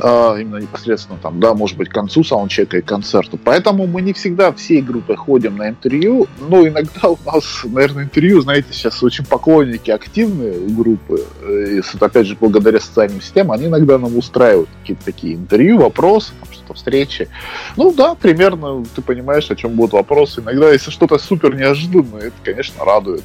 [0.00, 3.38] А, именно непосредственно там, да, может быть, к концу саундчека и концерту.
[3.42, 8.40] Поэтому мы не всегда всей группой ходим на интервью, но иногда у нас, наверное, интервью,
[8.40, 14.16] знаете, сейчас очень поклонники активные группы, и, опять же, благодаря социальным сетям, они иногда нам
[14.16, 17.28] устраивают какие-то такие интервью, вопросы, что-то встречи.
[17.76, 20.40] Ну да, примерно ты понимаешь, о чем будут вопросы.
[20.40, 23.22] Иногда, если что-то супер неожиданное, это, конечно, радует.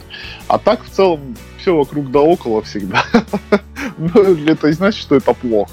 [0.47, 3.03] А так, в целом, все вокруг да около всегда.
[3.97, 5.72] Ну, это не значит, что это плохо.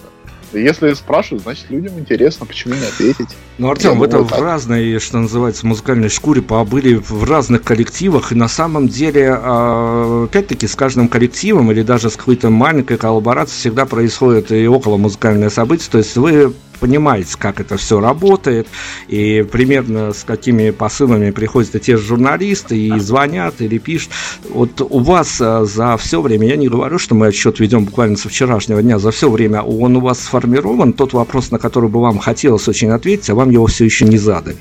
[0.53, 3.29] Если спрашивают, значит, людям интересно, почему не ответить.
[3.59, 8.35] Ну, Артем, вы там в разной, что называется, музыкальной шкуре побыли в разных коллективах, и
[8.35, 13.87] на самом деле, а, опять-таки, с каждым коллективом или даже с какой-то маленькой коллаборацией всегда
[13.87, 18.67] происходит и около музыкальное событие, то есть вы понимаете, как это все работает,
[19.09, 24.13] и примерно с какими посылами приходят те же журналисты, и звонят, или пишут.
[24.49, 28.17] Вот у вас а, за все время, я не говорю, что мы отчет ведем буквально
[28.17, 32.01] со вчерашнего дня, за все время он у вас сформирован, тот вопрос, на который бы
[32.01, 34.57] вам хотелось очень ответить, а вам его все еще не задали.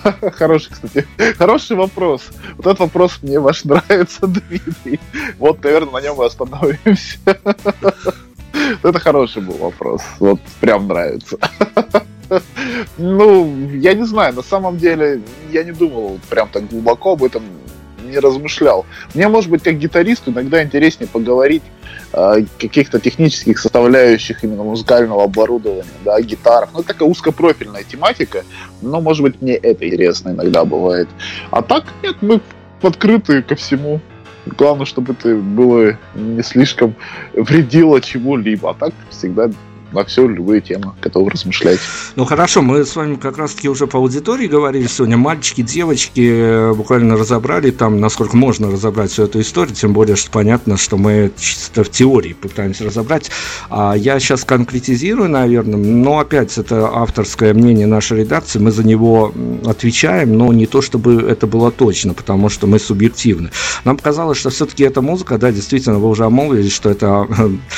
[0.32, 1.06] Хороший, кстати,
[1.36, 2.22] хороший вопрос.
[2.56, 5.00] Вот этот вопрос мне ваш нравится, Дмитрий.
[5.38, 7.18] Вот, наверное, на нем и остановимся.
[8.82, 10.02] Это хороший был вопрос.
[10.18, 11.38] Вот прям нравится.
[12.96, 15.20] Ну, я не знаю, на самом деле
[15.50, 17.42] я не думал прям так глубоко об этом,
[18.04, 18.86] не размышлял.
[19.14, 21.62] Мне, может быть, как гитаристу иногда интереснее поговорить
[22.12, 26.70] о каких-то технических составляющих именно музыкального оборудования, да, гитарах.
[26.72, 28.44] Ну, это такая узкопрофильная тематика,
[28.82, 31.08] но, может быть, мне это интересно иногда бывает.
[31.50, 32.40] А так, нет, мы
[32.82, 34.00] открыты ко всему.
[34.46, 36.94] Главное, чтобы это было не слишком
[37.34, 38.70] вредило чему-либо.
[38.70, 39.50] А так всегда
[39.92, 41.80] на все любые темы, готов размышлять.
[42.16, 45.16] Ну хорошо, мы с вами как раз-таки уже по аудитории говорили сегодня.
[45.16, 50.30] Мальчики, девочки э, буквально разобрали там, насколько можно разобрать всю эту историю, тем более, что
[50.30, 53.30] понятно, что мы чисто в теории пытаемся разобрать.
[53.68, 59.32] А я сейчас конкретизирую, наверное, но опять это авторское мнение нашей редакции, мы за него
[59.64, 63.50] отвечаем, но не то, чтобы это было точно, потому что мы субъективны.
[63.84, 67.26] Нам показалось, что все-таки эта музыка, да, действительно, вы уже обмолвились, что это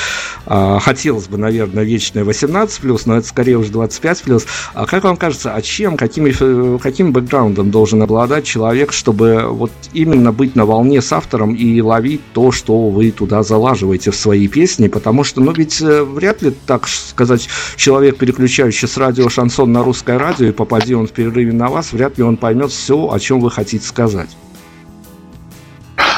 [0.45, 4.45] а, хотелось бы, наверное, вещь обычная 18+, но это скорее уже 25+.
[4.73, 9.71] А как вам кажется, а чем, какими, э, каким бэкграундом должен обладать человек, чтобы вот
[9.93, 14.47] именно быть на волне с автором и ловить то, что вы туда залаживаете в свои
[14.47, 14.87] песни?
[14.87, 17.47] Потому что, ну ведь э, вряд ли, так сказать,
[17.77, 21.93] человек, переключающий с радио шансон на русское радио, и попади он в перерыве на вас,
[21.93, 24.29] вряд ли он поймет все, о чем вы хотите сказать.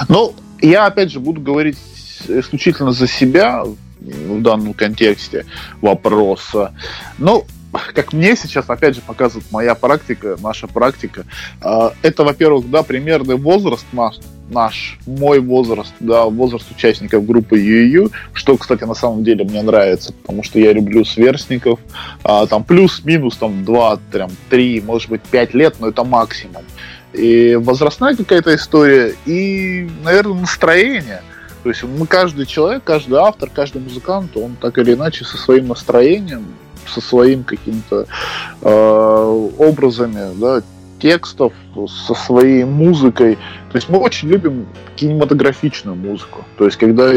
[0.10, 1.78] Ну, я опять же буду говорить
[2.28, 3.64] исключительно за себя
[4.12, 5.46] в данном контексте
[5.82, 6.74] вопроса.
[7.18, 7.46] Ну,
[7.94, 11.26] как мне сейчас, опять же, показывает моя практика, наша практика,
[11.62, 14.16] а, это, во-первых, да, примерный возраст наш,
[14.50, 20.14] наш, мой возраст, да, возраст участников группы ЮЮ, что, кстати, на самом деле мне нравится,
[20.14, 21.80] потому что я люблю сверстников,
[22.24, 26.64] а, там плюс-минус там 2, там, 3, может быть, 5 лет, но это максимум.
[27.14, 31.22] И возрастная какая-то история, и, наверное, настроение–
[31.66, 35.70] То есть мы каждый человек, каждый автор, каждый музыкант, он так или иначе со своим
[35.70, 36.46] настроением,
[36.88, 38.06] со своим каким-то
[38.62, 40.62] э, образами, да,
[41.00, 41.54] текстов,
[41.88, 43.38] со своей музыкой.
[43.72, 46.46] То есть мы очень любим кинематографичную музыку.
[46.60, 47.12] То есть когда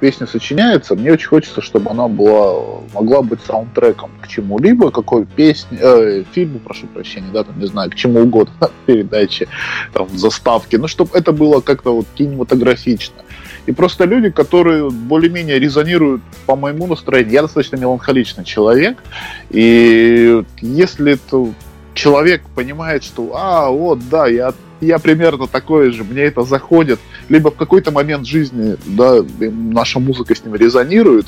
[0.00, 5.78] песня сочиняется, мне очень хочется, чтобы она была, могла быть саундтреком к чему-либо, какой песне,
[5.80, 9.48] э, фильму, прошу прощения, да, там, не знаю, к чему угодно, передаче,
[9.94, 13.24] там, заставки, ну, чтобы это было как-то вот кинематографично.
[13.66, 17.32] И просто люди, которые более-менее резонируют по моему настроению.
[17.32, 19.02] Я достаточно меланхоличный человек.
[19.50, 21.18] И если
[21.94, 24.52] человек понимает, что, а, вот, да, я,
[24.84, 30.34] я примерно такой же, мне это заходит, либо в какой-то момент жизни, да, наша музыка
[30.34, 31.26] с ним резонирует,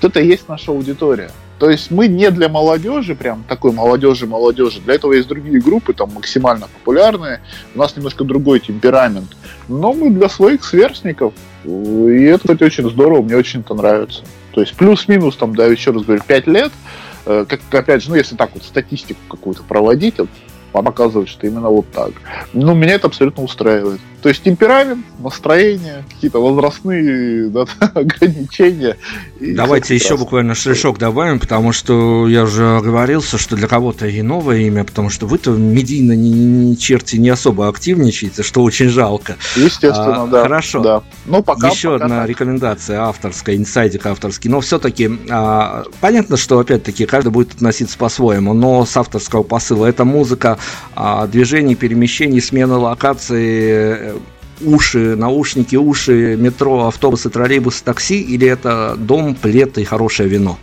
[0.00, 1.30] то это и есть наша аудитория.
[1.58, 4.80] То есть мы не для молодежи, прям такой молодежи-молодежи.
[4.80, 7.42] Для этого есть другие группы, там максимально популярные.
[7.74, 9.36] У нас немножко другой темперамент.
[9.68, 11.34] Но мы для своих сверстников.
[11.66, 14.22] И это, кстати, очень здорово, мне очень это нравится.
[14.52, 16.72] То есть плюс-минус, там, да, еще раз говорю, 5 лет–
[17.26, 20.14] Э, как, опять же, ну, если так вот статистику какую-то проводить,
[20.72, 22.12] показывает, что именно вот так.
[22.52, 24.00] Ну, меня это абсолютно устраивает.
[24.22, 27.64] То есть темперамент, настроение, какие-то возрастные да,
[27.94, 28.96] ограничения.
[29.40, 34.58] Давайте еще буквально шишок добавим, потому что я уже оговорился, что для кого-то и новое
[34.58, 39.36] имя, потому что вы-то медийно не, не черти не особо активничаете, что очень жалко.
[39.56, 40.42] Естественно, а, да.
[40.42, 40.80] Хорошо.
[40.80, 41.02] Да.
[41.24, 42.28] Ну, пока, еще пока одна так.
[42.28, 48.84] рекомендация авторская, инсайдик авторский, но все-таки а, понятно, что опять-таки каждый будет относиться по-своему, но
[48.84, 50.58] с авторского посыла это музыка
[50.94, 54.09] а, движений, перемещений, смена локации
[54.62, 60.58] уши, наушники, уши, метро, автобусы, троллейбусы, такси, или это дом, плед и хорошее вино?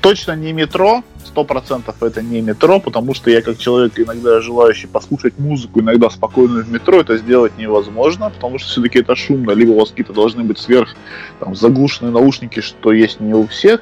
[0.00, 4.88] Точно не метро, сто процентов это не метро, потому что я как человек, иногда желающий
[4.88, 9.70] послушать музыку, иногда спокойно в метро, это сделать невозможно, потому что все-таки это шумно, либо
[9.70, 10.96] у вас какие-то должны быть сверх
[11.38, 13.80] там, заглушенные наушники, что есть не у всех.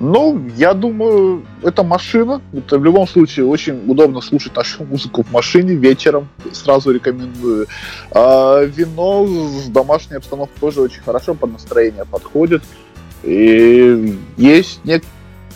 [0.00, 2.40] Ну, я думаю, это машина.
[2.54, 6.28] Это в любом случае очень удобно слушать нашу музыку в машине вечером.
[6.52, 7.66] Сразу рекомендую.
[8.10, 12.62] А вино с домашней обстановкой тоже очень хорошо под настроение подходит.
[13.22, 15.02] И есть не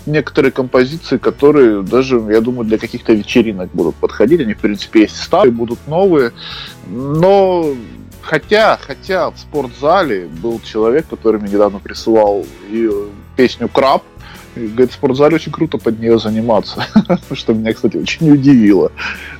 [0.05, 4.43] некоторые композиции, которые даже, я думаю, для каких-то вечеринок будут подходить.
[4.43, 6.33] Они, в принципе, есть старые, будут новые.
[6.87, 7.75] Но
[8.25, 12.47] Хотя, хотя в спортзале был человек, который мне недавно присылал
[13.37, 14.03] песню «Краб»,
[14.55, 16.87] говорит, в спортзале очень круто под нее заниматься,
[17.33, 18.93] что меня, кстати, очень удивило.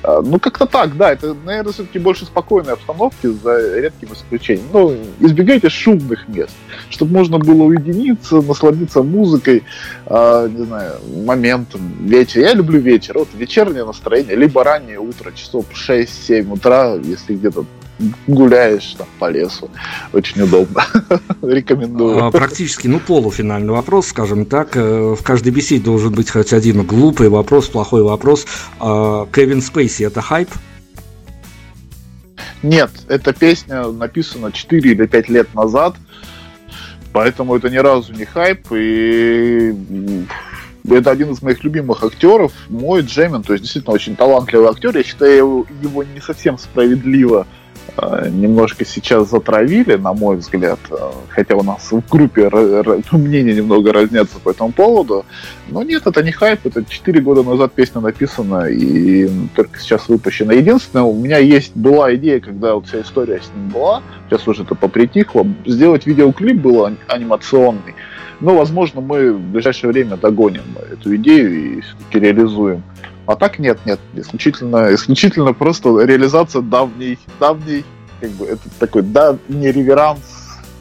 [0.03, 4.67] А, ну, как-то так, да, это, наверное, все-таки больше спокойной обстановки за редким исключением.
[4.73, 6.55] Ну, избегайте шумных мест,
[6.89, 9.63] чтобы можно было уединиться, насладиться музыкой,
[10.05, 10.93] э, не знаю,
[11.25, 12.41] моментом, вечер.
[12.41, 17.65] Я люблю вечер, вот вечернее настроение, либо раннее утро, часов 6-7 утра, если где-то
[18.27, 19.69] гуляешь там по лесу.
[20.13, 20.83] Очень удобно.
[21.41, 22.25] Рекомендую.
[22.25, 24.75] А, практически, ну, полуфинальный вопрос, скажем так.
[24.75, 28.45] Э, в каждой беседе должен быть хоть один глупый вопрос, плохой вопрос.
[28.79, 30.49] А, Кевин Спейси– это хайп?
[32.63, 35.95] Нет, эта песня написана 4 или 5 лет назад,
[37.13, 39.73] поэтому это ни разу не хайп, и
[40.89, 44.97] это один из моих любимых актеров, мой Джемин, то есть действительно очень талантливый актер.
[44.97, 47.45] Я считаю его не совсем справедливо
[48.29, 50.95] немножко сейчас затравили, на мой взгляд, э,
[51.29, 52.49] хотя у нас в группе
[53.11, 55.25] мнения немного разнятся по этому поводу,
[55.69, 60.53] но нет, это не хайп, это 4 года назад песня написана и только сейчас выпущена.
[60.53, 64.63] Единственное, у меня есть была идея, когда вот вся история с ним была, сейчас уже
[64.63, 67.95] это попритихло, сделать видеоклип был анимационный,
[68.41, 72.83] но, возможно, мы в ближайшее время догоним эту идею и все-таки реализуем.
[73.25, 77.83] А так нет, нет, исключительно, исключительно просто реализация давней, давней,
[78.21, 80.21] как бы это такой давний реверанс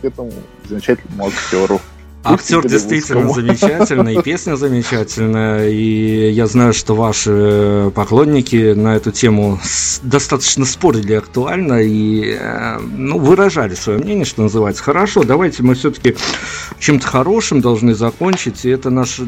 [0.03, 0.33] к этому
[0.69, 1.81] замечательному актеру.
[2.27, 9.61] Актер действительно замечательный, песня замечательная, и я знаю, что ваши поклонники на эту тему
[10.03, 14.83] достаточно спорили актуально и э, ну, выражали свое мнение, что называется.
[14.83, 16.17] Хорошо, давайте мы все-таки
[16.79, 19.21] чем-то хорошим должны закончить, и это наш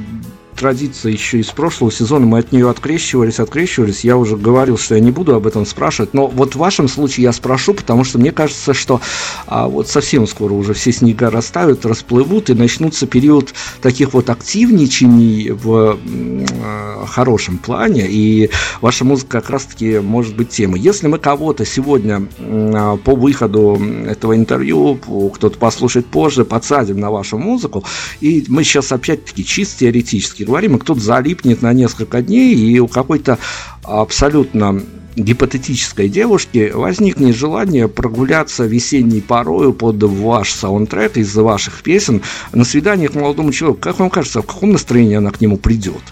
[0.57, 4.05] традиция еще из прошлого сезона, мы от нее открещивались, открещивались.
[4.05, 7.25] Я уже говорил, что я не буду об этом спрашивать, но вот в вашем случае
[7.25, 9.01] я спрошу, потому что мне кажется, что
[9.47, 15.51] а, вот совсем скоро уже все снега растают, расплывут, и начнутся период таких вот активничаний
[15.51, 18.51] в э, хорошем плане, и
[18.81, 20.81] ваша музыка как раз-таки может быть темой.
[20.81, 24.99] Если мы кого-то сегодня э, по выходу этого интервью,
[25.35, 27.85] кто-то послушает позже, подсадим на вашу музыку,
[28.21, 32.89] и мы сейчас опять-таки чисто теоретически говорим, и кто-то залипнет на несколько дней, и у
[32.89, 33.39] какой-то
[33.83, 34.83] абсолютно
[35.17, 42.23] гипотетической девушки возникнет желание прогуляться весенней порою под ваш саундтрек из ваших песен
[42.53, 46.03] на свидание к молодому человеку, как вам кажется, в каком настроении она к нему придет?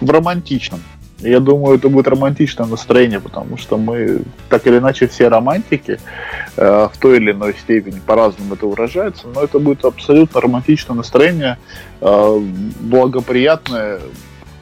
[0.00, 0.80] В романтичном.
[1.20, 5.98] Я думаю, это будет романтичное настроение, потому что мы, так или иначе, все романтики
[6.56, 11.58] э, в той или иной степени по-разному это выражается, но это будет абсолютно романтичное настроение,
[12.02, 12.40] э,
[12.80, 14.00] благоприятное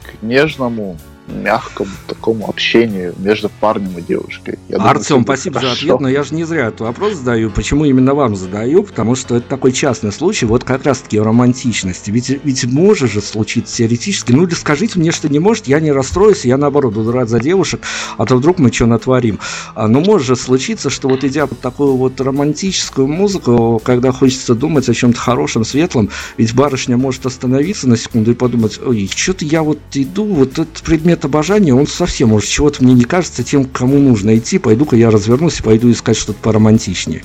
[0.03, 0.97] к нежному,
[1.27, 4.59] мягкому такому общению между парнем и девушкой.
[4.69, 5.75] Я Артем, спасибо хорошо.
[5.75, 7.49] за ответ, но я же не зря этот вопрос задаю.
[7.49, 8.83] Почему именно вам задаю?
[8.83, 12.11] Потому что это такой частный случай, вот как раз-таки романтичности.
[12.11, 14.31] Ведь, ведь может же случиться теоретически.
[14.31, 17.39] Ну или скажите мне, что не может, я не расстроюсь, я наоборот буду рад за
[17.39, 17.81] девушек,
[18.17, 19.39] а то вдруг мы что натворим.
[19.73, 24.53] А, но может же случиться, что вот идя под такую вот романтическую музыку, когда хочется
[24.53, 29.45] думать о чем-то хорошем, светлом, ведь барышня может остановиться на секунду и подумать, ой, что-то
[29.45, 33.43] я вот иду, вот этот предмет нет обожания, он совсем может чего-то мне не кажется
[33.43, 34.59] тем, кому нужно идти.
[34.59, 37.23] Пойду-ка я развернусь и пойду искать что-то поромантичнее.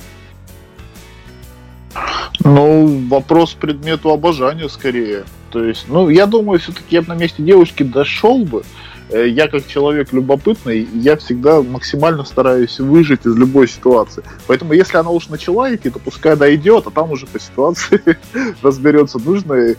[2.43, 5.25] Ну, вопрос предмету обожания скорее.
[5.51, 8.63] То есть, ну, я думаю, все-таки я бы на месте девушки дошел бы.
[9.09, 14.23] Э, я как человек любопытный, я всегда максимально стараюсь выжить из любой ситуации.
[14.47, 18.17] Поэтому, если она уж начала идти, то пускай дойдет, а там уже по ситуации
[18.61, 19.75] разберется, нужно э,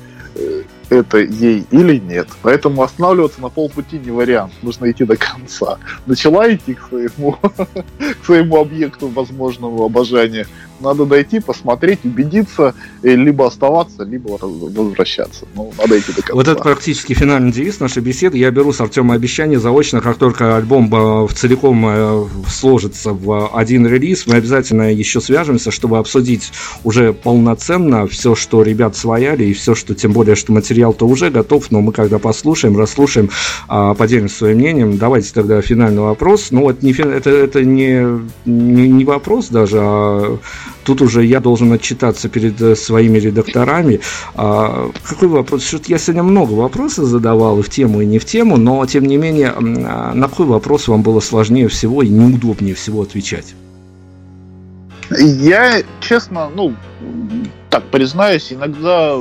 [0.90, 2.28] это ей или нет.
[2.42, 4.52] Поэтому останавливаться на полпути не вариант.
[4.62, 5.78] Нужно идти до конца.
[6.06, 7.38] Начала идти к своему,
[8.20, 10.46] к своему объекту возможного обожания.
[10.82, 15.46] Надо дойти, посмотреть, убедиться, либо оставаться, либо возвращаться.
[15.54, 16.34] Ну, надо идти до конца.
[16.34, 18.38] Вот это практически финальный девиз нашей беседы.
[18.38, 23.48] Я беру с Артема обещание заочно, как только альбом э, в целиком э, сложится в
[23.54, 26.52] один релиз, мы обязательно еще свяжемся, чтобы обсудить
[26.84, 31.30] уже полноценно все, что ребят свояли, и все, что тем более, что материал материал-то уже
[31.30, 33.30] готов, но мы когда послушаем, расслушаем,
[33.68, 34.98] а, поделимся своим мнением.
[34.98, 36.50] Давайте тогда финальный вопрос.
[36.50, 40.38] Ну, вот не, это, это не, не, не вопрос даже, а
[40.84, 44.00] тут уже я должен отчитаться перед э, своими редакторами.
[44.34, 45.64] А, какой вопрос?
[45.64, 49.04] Что-то я сегодня много вопросов задавал и в тему, и не в тему, но тем
[49.04, 53.54] не менее, а, на какой вопрос вам было сложнее всего и неудобнее всего отвечать?
[55.18, 56.74] Я, честно, ну,
[57.70, 59.18] так признаюсь, иногда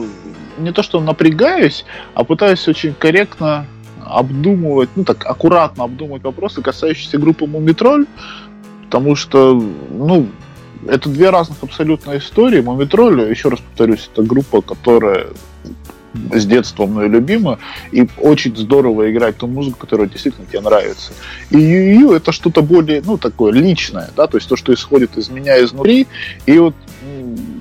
[0.58, 3.66] не то что напрягаюсь, а пытаюсь очень корректно
[4.06, 8.06] обдумывать, ну так, аккуратно обдумывать вопросы, касающиеся группы Мумитроль,
[8.84, 9.54] потому что,
[9.90, 10.28] ну,
[10.88, 12.62] это две разных абсолютно истории.
[12.62, 15.28] Мумитроль, еще раз повторюсь, это группа, которая
[16.34, 17.60] с детства мной любима,
[17.92, 21.14] и очень здорово играть ту музыку, которая действительно тебе нравится.
[21.52, 25.30] И Ю это что-то более, ну, такое личное, да, то есть то, что исходит из
[25.30, 26.08] меня изнутри,
[26.46, 26.76] и вот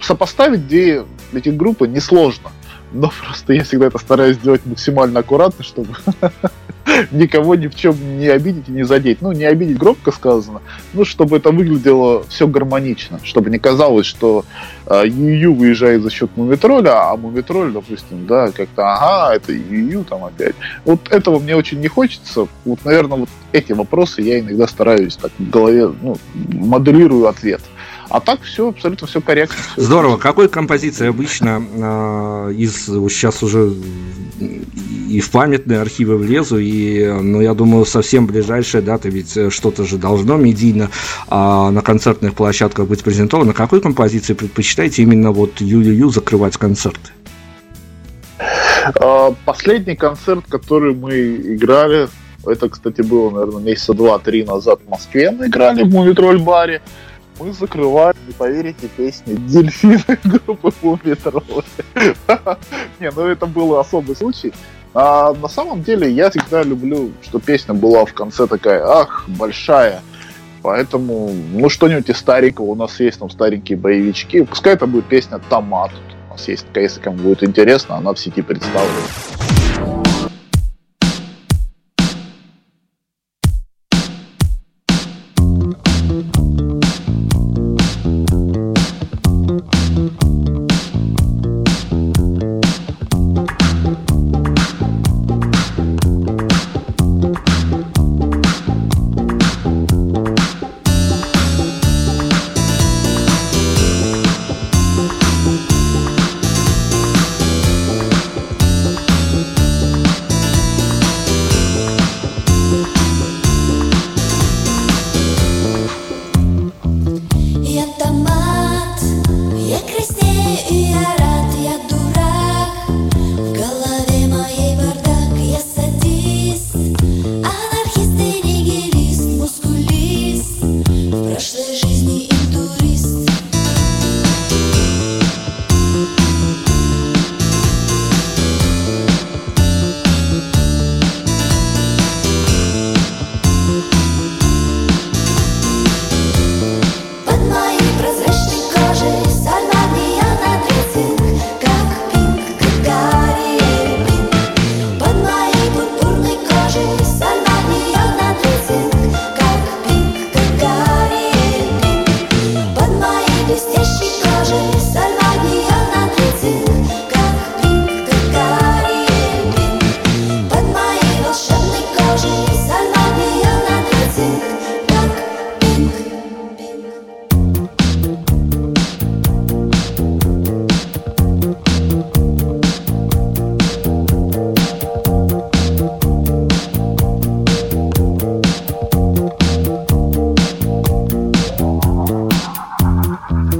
[0.02, 2.50] сопоставить две эти группы несложно
[2.92, 5.94] но просто я всегда это стараюсь сделать максимально аккуратно, чтобы
[7.10, 9.22] никого ни в чем не обидеть и не задеть.
[9.22, 10.60] Ну, не обидеть громко сказано,
[10.92, 14.44] ну, чтобы это выглядело все гармонично, чтобы не казалось, что
[14.86, 20.24] э, Ю выезжает за счет Мумитроля, а Мумитроль, допустим, да, как-то, ага, это Ю там
[20.24, 20.54] опять.
[20.84, 22.48] Вот этого мне очень не хочется.
[22.64, 27.60] Вот, наверное, вот эти вопросы я иногда стараюсь так в голове, ну, моделирую ответ.
[28.10, 29.56] А так все, абсолютно все корректно.
[29.72, 30.14] Все Здорово.
[30.14, 30.22] Это.
[30.22, 33.72] Какой композиции обычно э, из сейчас уже
[35.08, 39.96] и в памятные архивы влезу, и, ну, я думаю, совсем ближайшая дата, ведь что-то же
[39.96, 40.88] должно медийно
[41.26, 43.52] а, на концертных площадках быть презентовано.
[43.52, 47.10] Какой композиции предпочитаете именно вот Ю-Ю-Ю закрывать концерты?
[49.00, 52.08] А, последний концерт, который мы играли,
[52.46, 56.80] это, кстати, было, наверное, месяца два-три назад в Москве мы играли в Мумитроль баре
[57.40, 61.64] мы закрываем, не поверите, песни «Дельфины» группы Мумитроль.
[63.00, 64.52] Не, ну это был особый случай.
[64.92, 70.02] А на самом деле я всегда люблю, что песня была в конце такая, ах, большая.
[70.62, 72.66] Поэтому, ну, что-нибудь из старенького.
[72.66, 74.42] У нас есть там старенькие боевички.
[74.42, 75.92] Пускай это будет песня «Томат».
[76.28, 79.59] У нас есть такая, если кому будет интересно, она в сети представлена.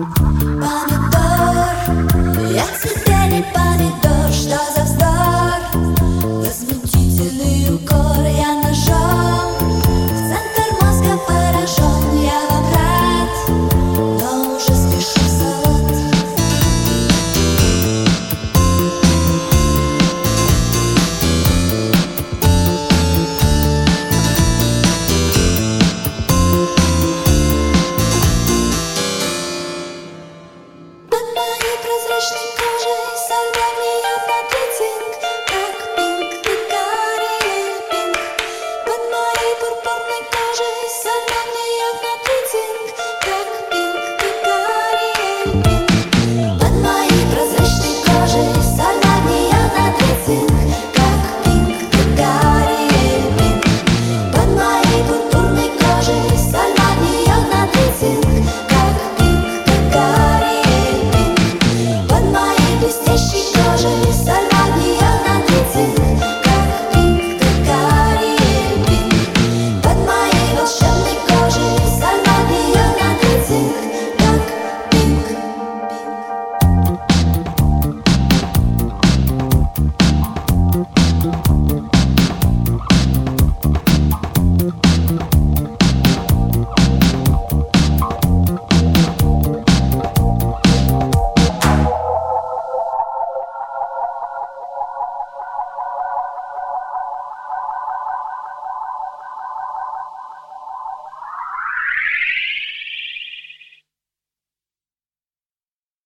[0.01, 1.77] Помидор,
[2.51, 5.00] я тебе не помидор, что за